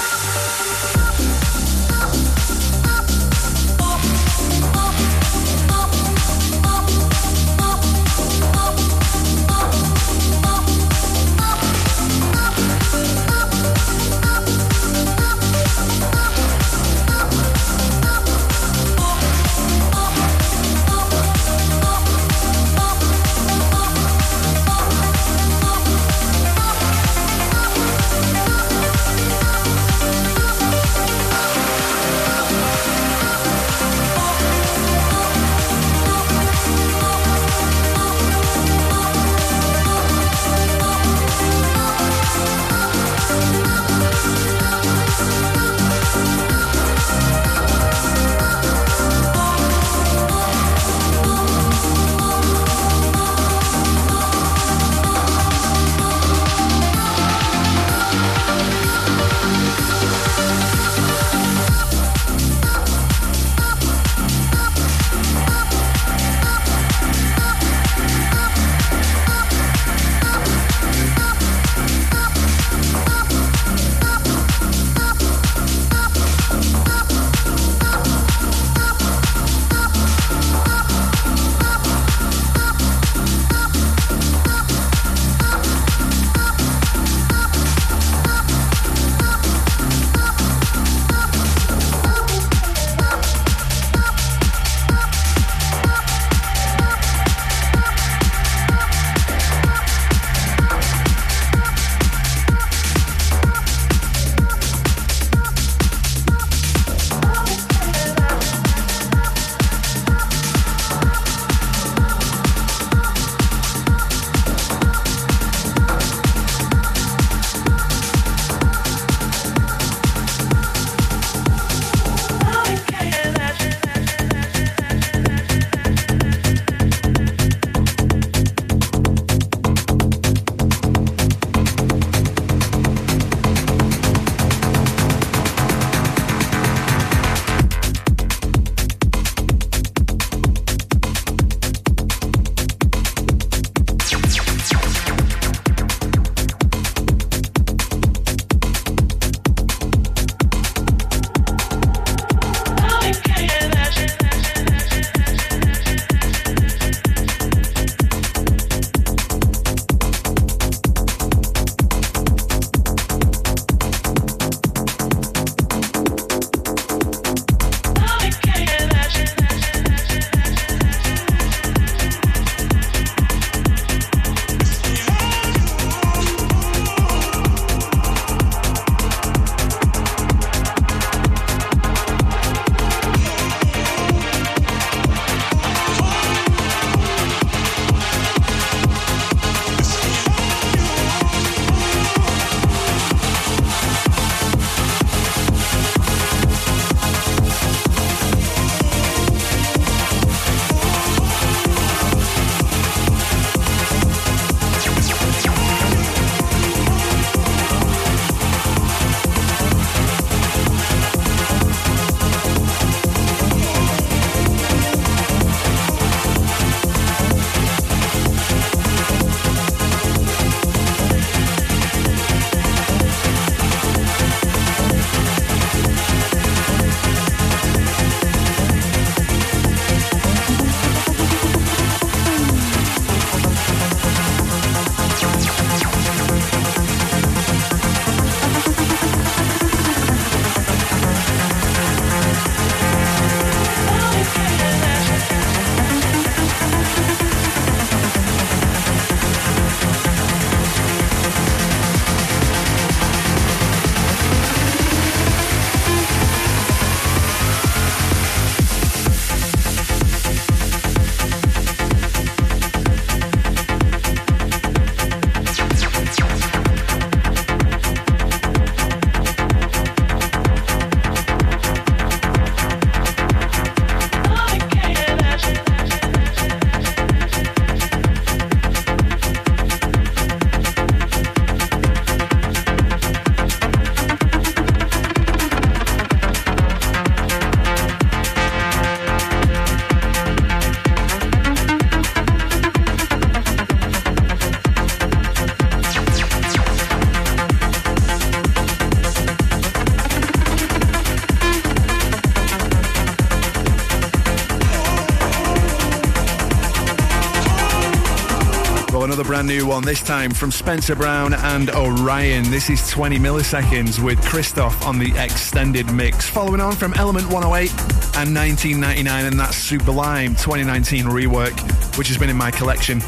Brand 309.35 309.49
new 309.49 309.67
one, 309.67 309.83
this 309.83 310.01
time 310.01 310.31
from 310.31 310.49
Spencer 310.49 310.95
Brown 310.95 311.33
and 311.33 311.69
Orion. 311.71 312.49
This 312.49 312.69
is 312.69 312.89
20 312.89 313.19
milliseconds 313.19 314.01
with 314.01 314.17
Cristoph 314.21 314.85
on 314.85 314.97
the 314.97 315.11
extended 315.17 315.91
mix. 315.91 316.25
Following 316.29 316.61
on 316.61 316.71
from 316.71 316.93
Element 316.93 317.29
108 317.29 317.69
and 318.15 318.33
1999 318.33 319.25
and 319.25 319.37
that 319.37 319.53
Sublime 319.53 320.35
2019 320.35 321.03
rework, 321.07 321.51
which 321.97 322.07
has 322.07 322.17
been 322.17 322.29
in 322.29 322.37
my 322.37 322.49
collection 322.49 322.99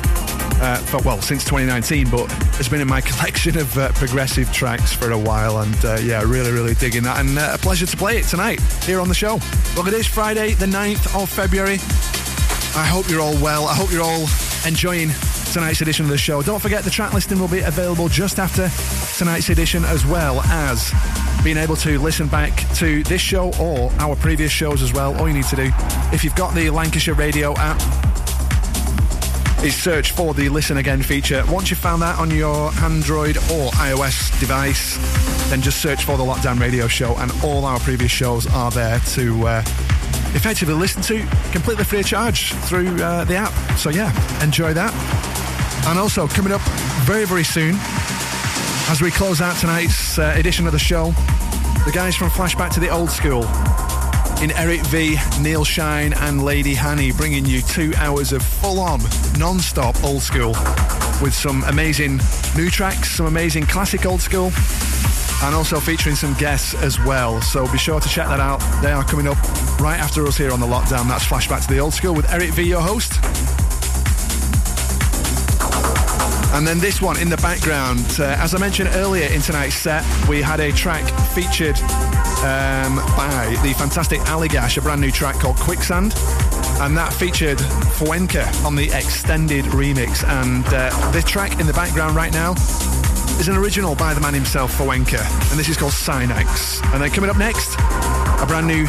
uh, 0.60 0.76
for, 0.88 1.02
well, 1.04 1.22
since 1.22 1.46
2019, 1.46 2.10
but 2.10 2.24
it's 2.60 2.68
been 2.68 2.82
in 2.82 2.90
my 2.90 3.00
collection 3.10 3.58
of 3.58 3.78
uh, 3.78 3.94
progressive 3.94 4.52
tracks 4.52 4.92
for 4.92 5.12
a 5.12 5.18
while. 5.18 5.60
And 5.60 5.86
uh, 5.86 5.98
yeah, 6.02 6.22
really, 6.24 6.52
really 6.52 6.74
digging 6.74 7.04
that. 7.04 7.22
And 7.22 7.40
uh, 7.40 7.52
a 7.54 7.58
pleasure 7.58 7.86
to 7.86 7.96
play 7.96 8.18
it 8.18 8.26
tonight 8.26 8.60
here 8.84 9.00
on 9.00 9.08
the 9.08 9.16
show. 9.16 9.40
Look, 9.78 9.88
it 9.88 9.94
is 9.94 10.06
Friday, 10.06 10.56
the 10.56 10.66
9th 10.66 11.24
of 11.24 11.30
February. 11.30 11.78
I 12.76 12.86
hope 12.86 13.10
you're 13.10 13.22
all 13.22 13.42
well. 13.42 13.66
I 13.66 13.76
hope 13.76 13.94
you're 13.94 14.04
all 14.04 14.28
enjoying 14.68 15.12
tonight's 15.58 15.82
edition 15.82 16.06
of 16.06 16.12
the 16.12 16.18
show. 16.20 16.44
Don't 16.44 16.62
forget 16.62 16.84
the 16.84 16.90
track 16.92 17.14
listing 17.16 17.40
will 17.40 17.48
be 17.48 17.62
available 17.62 18.08
just 18.10 18.38
after 18.38 18.70
tonight's 19.18 19.50
edition, 19.50 19.84
as 19.86 20.06
well 20.06 20.42
as 20.42 20.94
being 21.44 21.58
able 21.58 21.76
to 21.78 21.98
listen 21.98 22.28
back 22.28 22.64
to 22.76 23.02
this 23.06 23.22
show 23.22 23.52
or 23.60 23.92
our 23.94 24.16
previous 24.18 24.52
shows 24.52 24.84
as 24.84 24.94
well. 24.94 25.18
All 25.18 25.28
you 25.28 25.34
need 25.34 25.46
to 25.46 25.56
do, 25.56 25.72
if 26.14 26.24
you've 26.24 26.36
got 26.36 26.54
the 26.54 26.70
Lancashire 26.70 27.16
Radio 27.16 27.56
app, 27.58 27.82
is 29.64 29.74
search 29.76 30.12
for 30.12 30.36
the 30.36 30.48
Listen 30.48 30.78
Again 30.78 31.02
feature. 31.02 31.44
Once 31.48 31.72
you've 31.72 31.80
found 31.80 32.04
that 32.04 32.20
on 32.20 32.30
your 32.30 32.72
Android 32.84 33.38
or 33.38 33.72
iOS 33.82 34.40
device, 34.40 34.96
then 35.50 35.60
just 35.64 35.82
search 35.82 36.04
for 36.04 36.18
the 36.18 36.24
Lockdown 36.24 36.60
Radio 36.60 36.88
Show, 36.88 37.16
and 37.16 37.32
all 37.44 37.66
our 37.66 37.80
previous 37.80 38.12
shows 38.12 38.46
are 38.54 38.70
there 38.70 39.00
to. 39.00 39.48
Uh, 39.48 39.64
effectively 40.36 40.76
listen 40.76 41.02
to 41.02 41.26
completely 41.52 41.84
free 41.84 42.02
of 42.02 42.06
charge 42.06 42.54
through 42.54 43.02
uh, 43.02 43.24
the 43.24 43.36
app. 43.36 43.54
So, 43.80 43.90
yeah, 43.90 44.14
enjoy 44.44 44.74
that. 44.74 45.37
And 45.88 45.98
also, 45.98 46.28
coming 46.28 46.52
up 46.52 46.62
very, 47.06 47.26
very 47.26 47.46
soon, 47.46 47.76
as 48.90 49.02
we 49.02 49.10
close 49.10 49.40
out 49.40 49.56
tonight's 49.56 50.20
uh, 50.20 50.34
edition 50.36 50.68
of 50.68 50.74
the 50.74 50.80
show, 50.80 51.12
the 51.86 51.92
guys 51.94 52.14
from 52.14 52.30
Flashback 52.30 52.74
to 52.74 52.82
the 52.82 52.90
Old 52.90 53.10
School 53.10 53.44
in 54.42 54.52
Eric 54.52 54.82
V, 54.88 55.18
Neil 55.42 55.64
Shine, 55.64 56.12
and 56.14 56.44
Lady 56.44 56.74
Hanny, 56.74 57.14
bringing 57.14 57.46
you 57.46 57.62
two 57.62 57.94
hours 57.96 58.34
of 58.34 58.44
full 58.44 58.82
on, 58.82 59.00
non 59.40 59.60
stop 59.60 60.04
old 60.04 60.22
school 60.22 60.50
with 61.22 61.34
some 61.34 61.64
amazing 61.64 62.20
new 62.58 62.70
tracks, 62.70 63.12
some 63.12 63.26
amazing 63.26 63.66
classic 63.66 64.06
old 64.06 64.22
school, 64.22 64.52
and 65.44 65.56
also 65.56 65.80
featuring 65.80 66.16
some 66.18 66.34
guests 66.34 66.74
as 66.76 67.00
well. 67.00 67.42
So 67.42 67.66
be 67.72 67.78
sure 67.78 68.02
to 68.02 68.10
check 68.10 68.28
that 68.28 68.42
out. 68.42 68.60
They 68.82 68.92
are 68.92 69.06
coming 69.06 69.28
up 69.28 69.38
right 69.80 69.98
after 69.98 70.28
us 70.28 70.36
here 70.36 70.52
on 70.52 70.60
the 70.60 70.68
lockdown. 70.68 71.08
That's 71.08 71.26
Flashback 71.26 71.66
to 71.66 71.74
the 71.74 71.80
Old 71.80 71.94
School 71.94 72.14
with 72.14 72.30
Eric 72.30 72.52
V, 72.52 72.64
your 72.64 72.82
host. 72.82 73.67
And 76.54 76.66
then 76.66 76.80
this 76.80 77.02
one 77.02 77.20
in 77.20 77.30
the 77.30 77.38
background. 77.38 78.18
Uh, 78.20 78.36
as 78.40 78.56
I 78.56 78.60
mentioned 78.60 78.90
earlier 78.94 79.28
in 79.28 79.42
tonight's 79.42 79.76
set, 79.76 80.04
we 80.28 80.42
had 80.42 80.60
a 80.60 80.72
track 80.72 81.04
featured 81.34 81.78
um, 82.40 82.98
by 83.16 83.58
the 83.64 83.74
fantastic 83.78 84.20
Allagash, 84.22 84.78
a 84.78 84.82
brand 84.82 85.02
new 85.02 85.12
track 85.12 85.36
called 85.36 85.58
Quicksand. 85.58 86.14
And 86.80 86.96
that 86.96 87.12
featured 87.14 87.58
Fuenca 87.58 88.66
on 88.66 88.76
the 88.76 88.90
extended 88.92 89.66
remix. 89.66 90.24
And 90.24 90.66
uh, 90.68 91.12
this 91.12 91.26
track 91.26 91.60
in 91.60 91.68
the 91.68 91.74
background 91.74 92.16
right 92.16 92.32
now 92.32 92.54
is 93.40 93.48
an 93.48 93.56
original 93.56 93.96
by 93.96 94.14
the 94.14 94.22
man 94.22 94.34
himself, 94.34 94.76
Fuenca, 94.78 95.22
and 95.52 95.60
this 95.60 95.70
is 95.70 95.78
called 95.78 95.94
Synax. 95.94 96.84
And 96.94 97.02
then 97.02 97.12
coming 97.12 97.30
up 97.30 97.38
next, 97.38 97.76
a 97.76 98.46
brand 98.48 98.68
new 98.68 98.86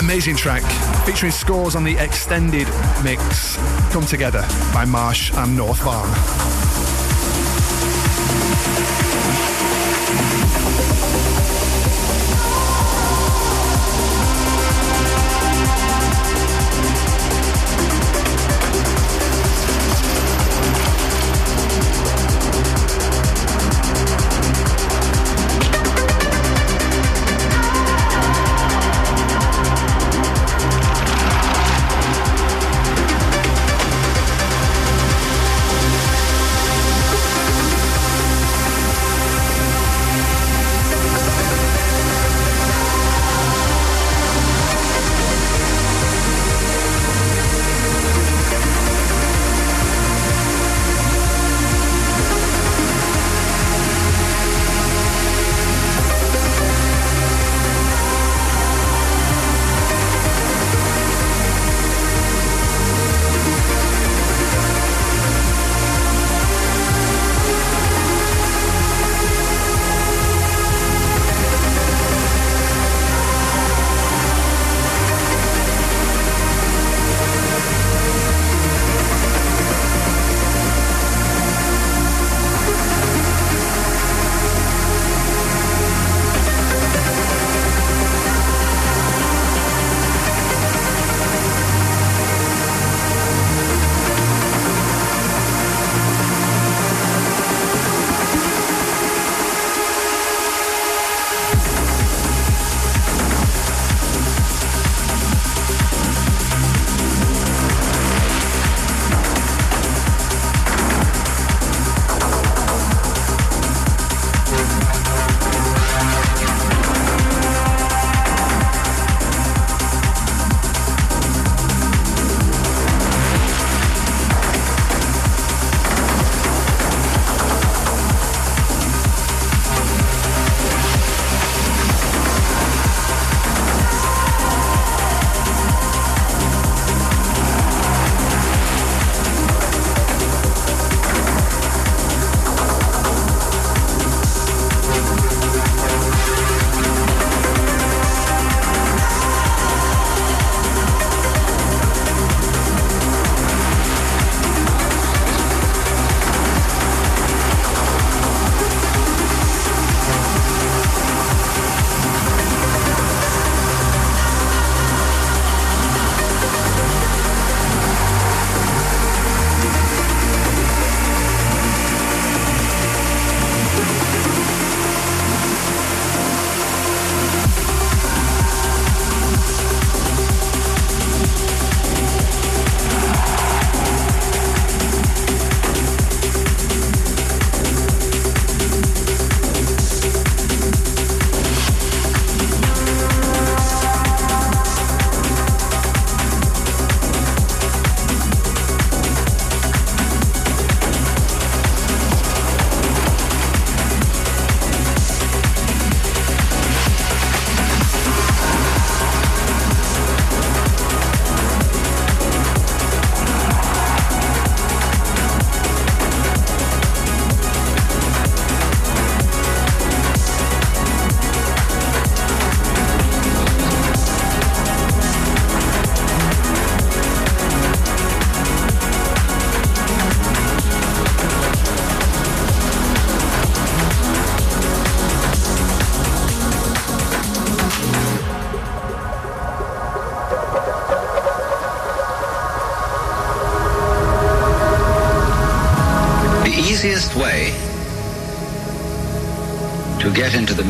amazing 0.00 0.34
track 0.34 0.62
featuring 1.04 1.30
scores 1.30 1.76
on 1.76 1.84
the 1.84 1.94
extended 1.98 2.66
mix, 3.04 3.56
Come 3.92 4.06
Together 4.06 4.44
by 4.72 4.86
Marsh 4.86 5.30
and 5.34 5.54
North 5.54 5.84
Barn. 5.84 6.79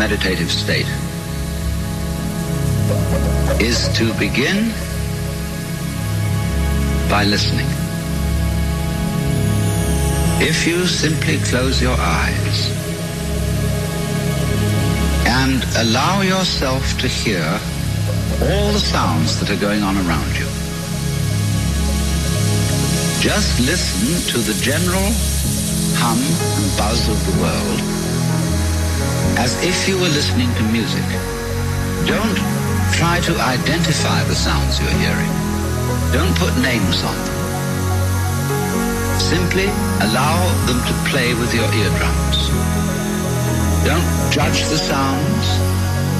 Meditative 0.01 0.51
state 0.51 0.89
is 3.61 3.87
to 3.99 4.07
begin 4.19 4.73
by 7.11 7.23
listening. 7.25 7.69
If 10.41 10.67
you 10.67 10.87
simply 10.87 11.37
close 11.51 11.83
your 11.83 11.99
eyes 11.99 12.59
and 15.27 15.63
allow 15.77 16.23
yourself 16.23 16.83
to 17.01 17.07
hear 17.07 17.45
all 18.49 18.73
the 18.73 18.81
sounds 18.81 19.39
that 19.39 19.51
are 19.51 19.61
going 19.61 19.83
on 19.83 19.99
around 19.99 20.33
you, 20.41 20.49
just 23.21 23.61
listen 23.61 24.09
to 24.33 24.39
the 24.51 24.59
general 24.63 25.09
hum 26.01 26.21
and 26.57 26.79
buzz 26.79 27.07
of 27.07 27.19
the 27.29 27.43
world 27.43 28.00
as 29.41 29.57
if 29.65 29.89
you 29.89 29.97
were 29.97 30.13
listening 30.13 30.53
to 30.53 30.63
music. 30.69 31.07
Don't 32.05 32.37
try 32.93 33.17
to 33.25 33.33
identify 33.41 34.23
the 34.25 34.35
sounds 34.35 34.79
you're 34.79 34.99
hearing. 35.01 35.33
Don't 36.13 36.37
put 36.37 36.53
names 36.61 37.01
on 37.01 37.17
them. 37.25 37.41
Simply 39.19 39.65
allow 40.05 40.37
them 40.69 40.81
to 40.85 40.95
play 41.09 41.33
with 41.33 41.55
your 41.55 41.65
eardrums. 41.73 42.39
Don't 43.89 44.09
judge 44.31 44.61
the 44.69 44.77
sounds. 44.77 45.47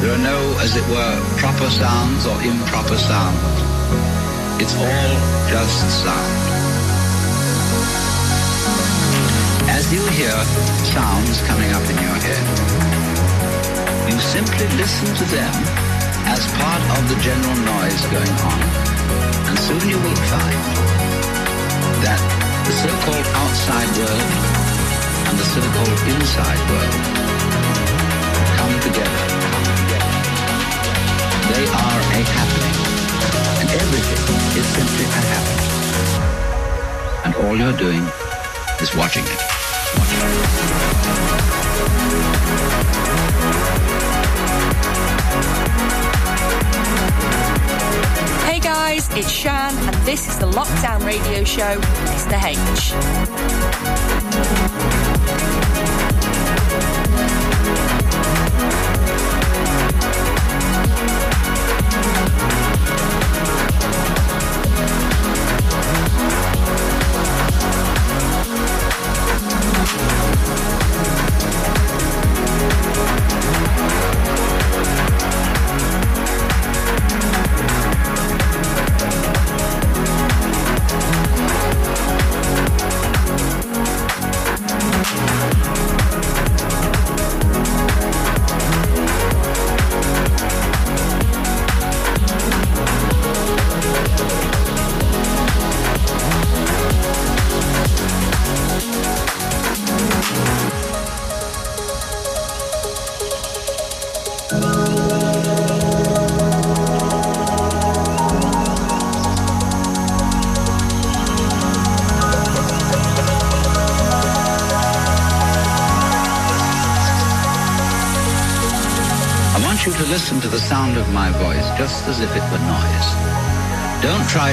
There 0.01 0.13
are 0.17 0.25
no, 0.33 0.39
as 0.65 0.77
it 0.81 0.87
were, 0.89 1.17
proper 1.37 1.69
sounds 1.69 2.25
or 2.25 2.41
improper 2.41 2.97
sounds. 2.97 3.57
It's 4.63 4.75
all 4.81 5.13
just 5.53 5.85
sound. 6.05 6.41
As 9.69 9.93
you 9.93 10.01
hear 10.17 10.37
sounds 10.97 11.43
coming 11.43 11.71
up 11.73 11.85
in 11.85 11.97
your 12.01 12.17
head, 12.25 12.80
you 14.11 14.19
simply 14.19 14.67
listen 14.75 15.07
to 15.15 15.25
them 15.31 15.55
as 16.27 16.43
part 16.59 16.83
of 16.99 17.03
the 17.07 17.15
general 17.23 17.55
noise 17.63 18.03
going 18.11 18.37
on. 18.51 18.61
And 19.47 19.57
soon 19.59 19.83
you 19.87 19.99
will 20.03 20.21
find 20.27 20.61
that 22.03 22.19
the 22.67 22.75
so-called 22.75 23.29
outside 23.39 23.91
world 24.03 24.31
and 25.31 25.35
the 25.39 25.47
so-called 25.55 26.01
inside 26.11 26.59
world 26.71 27.03
come 28.59 28.75
together. 28.83 29.23
They 31.55 31.65
are 31.71 32.01
a 32.19 32.21
happening. 32.35 32.77
And 33.63 33.69
everything 33.71 34.23
is 34.59 34.67
simply 34.75 35.07
a 35.07 35.23
happening. 35.35 35.71
And 37.27 37.33
all 37.47 37.55
you're 37.55 37.79
doing 37.79 38.03
is 38.83 38.91
watching 38.97 39.23
it. 39.23 39.41
Watching 39.99 40.19
it. 43.27 43.30
Guys, 48.73 49.09
it's 49.17 49.29
Shan, 49.29 49.77
and 49.89 49.97
this 50.07 50.29
is 50.29 50.39
the 50.39 50.47
Lockdown 50.47 51.05
Radio 51.05 51.43
Show, 51.43 51.81
Mr. 52.07 52.39
H. 54.85 54.90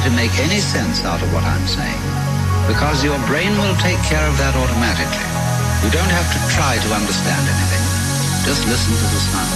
to 0.08 0.16
make 0.16 0.40
any 0.40 0.60
sense 0.60 1.04
out 1.04 1.22
of 1.22 1.28
what 1.34 1.44
I'm 1.44 1.68
saying, 1.68 2.02
because 2.72 3.04
your 3.04 3.20
brain 3.28 3.52
will 3.60 3.76
take 3.76 4.00
care 4.08 4.24
of 4.24 4.38
that 4.40 4.56
automatically. 4.56 5.28
You 5.84 5.92
don't 5.92 6.14
have 6.16 6.32
to 6.32 6.40
try 6.48 6.80
to 6.80 6.90
understand 6.96 7.44
anything. 7.44 7.84
Just 8.48 8.64
listen 8.72 8.96
to 8.96 9.04
the 9.04 9.20
sound. 9.20 9.47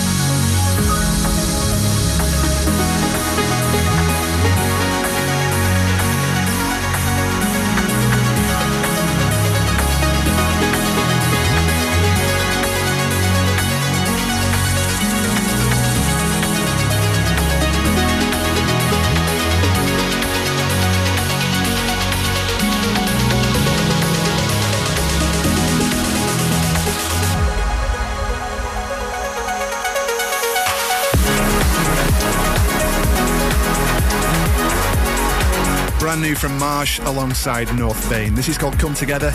Brand 36.12 36.24
new 36.24 36.36
from 36.36 36.57
Marsh 36.57 36.99
alongside 36.99 37.74
North 37.78 38.09
Bane. 38.09 38.36
This 38.36 38.49
is 38.49 38.57
called 38.57 38.78
Come 38.78 38.93
Together. 38.93 39.32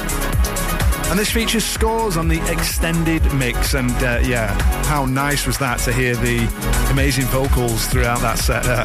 And 1.09 1.19
this 1.19 1.31
features 1.31 1.65
scores 1.65 2.19
on 2.19 2.29
the 2.29 2.39
extended 2.53 3.23
mix. 3.33 3.73
And 3.73 3.91
uh, 3.93 4.21
yeah, 4.23 4.53
how 4.85 5.07
nice 5.07 5.47
was 5.47 5.57
that 5.57 5.79
to 5.81 5.93
hear 5.95 6.15
the 6.17 6.37
amazing 6.91 7.25
vocals 7.27 7.87
throughout 7.87 8.21
that 8.21 8.39
set 8.39 8.65
there? 8.65 8.85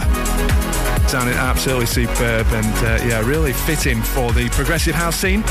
Sounded 1.10 1.36
absolutely 1.36 1.86
superb 1.86 2.48
and 2.52 2.78
uh, 2.78 3.06
yeah, 3.06 3.28
really 3.28 3.52
fitting 3.52 4.02
for 4.02 4.32
the 4.32 4.48
progressive 4.52 4.96
house 4.96 5.18
scene. 5.18 5.44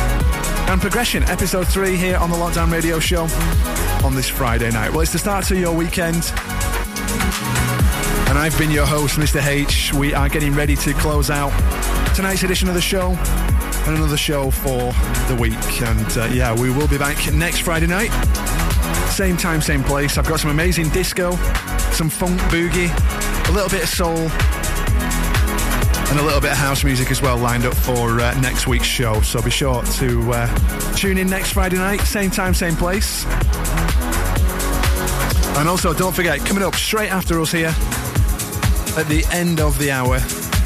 And 0.71 0.81
Progression, 0.81 1.25
episode 1.25 1.69
three 1.69 1.97
here 1.97 2.17
on 2.17 2.31
the 2.31 2.37
Lockdown 2.37 2.73
Radio 2.73 2.99
Show 3.01 3.25
on 4.03 4.15
this 4.15 4.31
Friday 4.31 4.71
night. 4.71 4.93
Well, 4.93 5.01
it's 5.01 5.13
the 5.13 5.19
start 5.19 5.45
to 5.49 5.59
your 5.59 5.77
weekend. 5.77 6.33
And 8.31 8.39
I've 8.39 8.57
been 8.57 8.71
your 8.71 8.87
host, 8.87 9.19
Mr. 9.19 9.45
H. 9.45 9.93
We 9.93 10.15
are 10.15 10.31
getting 10.31 10.55
ready 10.55 10.77
to 10.77 10.95
close 10.95 11.29
out 11.29 11.53
tonight's 12.15 12.43
edition 12.43 12.69
of 12.69 12.75
the 12.75 12.81
show 12.81 13.11
and 13.87 13.97
another 13.97 14.17
show 14.17 14.51
for 14.51 14.93
the 15.29 15.37
week. 15.39 15.83
And 15.83 16.19
uh, 16.19 16.29
yeah, 16.33 16.59
we 16.59 16.71
will 16.71 16.89
be 16.89 16.99
back 16.99 17.33
next 17.33 17.61
Friday 17.61 17.87
night. 17.87 18.11
Same 19.11 19.37
time, 19.37 19.61
same 19.61 19.83
place. 19.83 20.19
I've 20.19 20.29
got 20.29 20.41
some 20.41 20.51
amazing 20.51 20.89
disco, 20.91 21.33
some 21.93 22.09
funk 22.09 22.41
boogie, 22.43 22.89
a 23.49 23.53
little 23.53 23.69
bit 23.69 23.83
of 23.83 23.89
soul, 23.89 24.17
and 26.11 26.19
a 26.19 26.23
little 26.23 26.41
bit 26.41 26.53
of 26.53 26.57
house 26.57 26.85
music 26.85 27.11
as 27.11 27.23
well 27.23 27.37
lined 27.37 27.65
up 27.65 27.75
for 27.75 28.21
uh, 28.21 28.41
next 28.41 28.67
week's 28.67 28.87
show. 28.87 29.21
So 29.21 29.43
be 29.43 29.51
sure 29.51 29.83
to 29.83 30.33
uh, 30.33 30.95
tune 30.95 31.19
in 31.19 31.29
next 31.29 31.53
Friday 31.53 31.77
night, 31.77 32.01
same 32.01 32.31
time, 32.31 32.55
same 32.55 32.77
place. 32.77 33.25
And 35.57 35.69
also, 35.69 35.93
don't 35.93 36.15
forget, 36.15 36.39
coming 36.41 36.63
up 36.63 36.75
straight 36.75 37.11
after 37.11 37.41
us 37.41 37.53
here 37.53 37.75
at 38.97 39.07
the 39.09 39.25
end 39.31 39.61
of 39.61 39.79
the 39.79 39.91
hour 39.91 40.19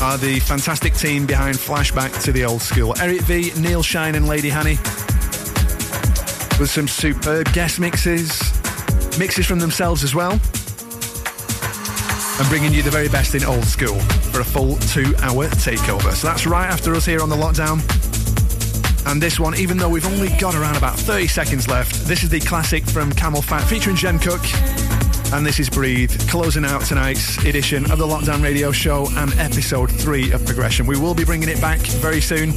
are 0.04 0.18
the 0.18 0.38
fantastic 0.40 0.92
team 0.92 1.24
behind 1.24 1.56
Flashback 1.56 2.22
to 2.24 2.30
the 2.30 2.44
Old 2.44 2.60
School. 2.60 2.94
Eric 3.00 3.22
V, 3.22 3.52
Neil 3.58 3.82
Shine, 3.82 4.16
and 4.16 4.28
Lady 4.28 4.50
Hanny. 4.50 4.72
With 6.60 6.68
some 6.68 6.86
superb 6.86 7.50
guest 7.54 7.80
mixes, 7.80 8.38
mixes 9.18 9.46
from 9.46 9.60
themselves 9.60 10.04
as 10.04 10.14
well. 10.14 10.32
And 10.32 10.40
bringing 12.50 12.74
you 12.74 12.82
the 12.82 12.90
very 12.92 13.08
best 13.08 13.34
in 13.34 13.44
old 13.44 13.64
school 13.64 13.98
for 14.30 14.40
a 14.40 14.44
full 14.44 14.76
two 14.76 15.14
hour 15.22 15.48
takeover. 15.48 16.12
So 16.12 16.26
that's 16.26 16.46
right 16.46 16.66
after 16.66 16.94
us 16.94 17.06
here 17.06 17.22
on 17.22 17.30
the 17.30 17.36
lockdown. 17.36 17.80
And 19.10 19.22
this 19.22 19.40
one, 19.40 19.56
even 19.56 19.78
though 19.78 19.88
we've 19.88 20.06
only 20.06 20.28
got 20.38 20.54
around 20.54 20.76
about 20.76 20.98
30 20.98 21.28
seconds 21.28 21.66
left, 21.66 22.04
this 22.04 22.22
is 22.22 22.28
the 22.28 22.40
classic 22.40 22.84
from 22.84 23.10
CamelPhat 23.10 23.62
featuring 23.62 23.96
Jem 23.96 24.18
Cooke. 24.18 24.93
And 25.34 25.44
this 25.44 25.58
is 25.58 25.68
Breathe, 25.68 26.12
closing 26.28 26.64
out 26.64 26.82
tonight's 26.82 27.38
edition 27.38 27.90
of 27.90 27.98
the 27.98 28.06
Lockdown 28.06 28.40
Radio 28.40 28.70
Show 28.70 29.08
and 29.16 29.32
episode 29.34 29.90
three 29.90 30.30
of 30.30 30.46
Progression. 30.46 30.86
We 30.86 30.96
will 30.96 31.12
be 31.12 31.24
bringing 31.24 31.48
it 31.48 31.60
back 31.60 31.80
very 31.80 32.20
soon. 32.20 32.50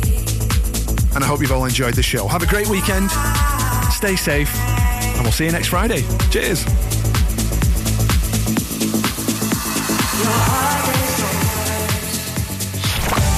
And 1.15 1.23
I 1.23 1.25
hope 1.25 1.41
you've 1.41 1.51
all 1.51 1.65
enjoyed 1.65 1.95
the 1.95 2.03
show. 2.03 2.27
Have 2.27 2.43
a 2.43 2.45
great 2.45 2.67
weekend. 2.67 3.09
Stay 3.89 4.15
safe. 4.15 4.55
And 4.55 5.23
we'll 5.23 5.31
see 5.31 5.45
you 5.45 5.51
next 5.51 5.69
Friday. 5.69 6.03
Cheers. 6.29 6.86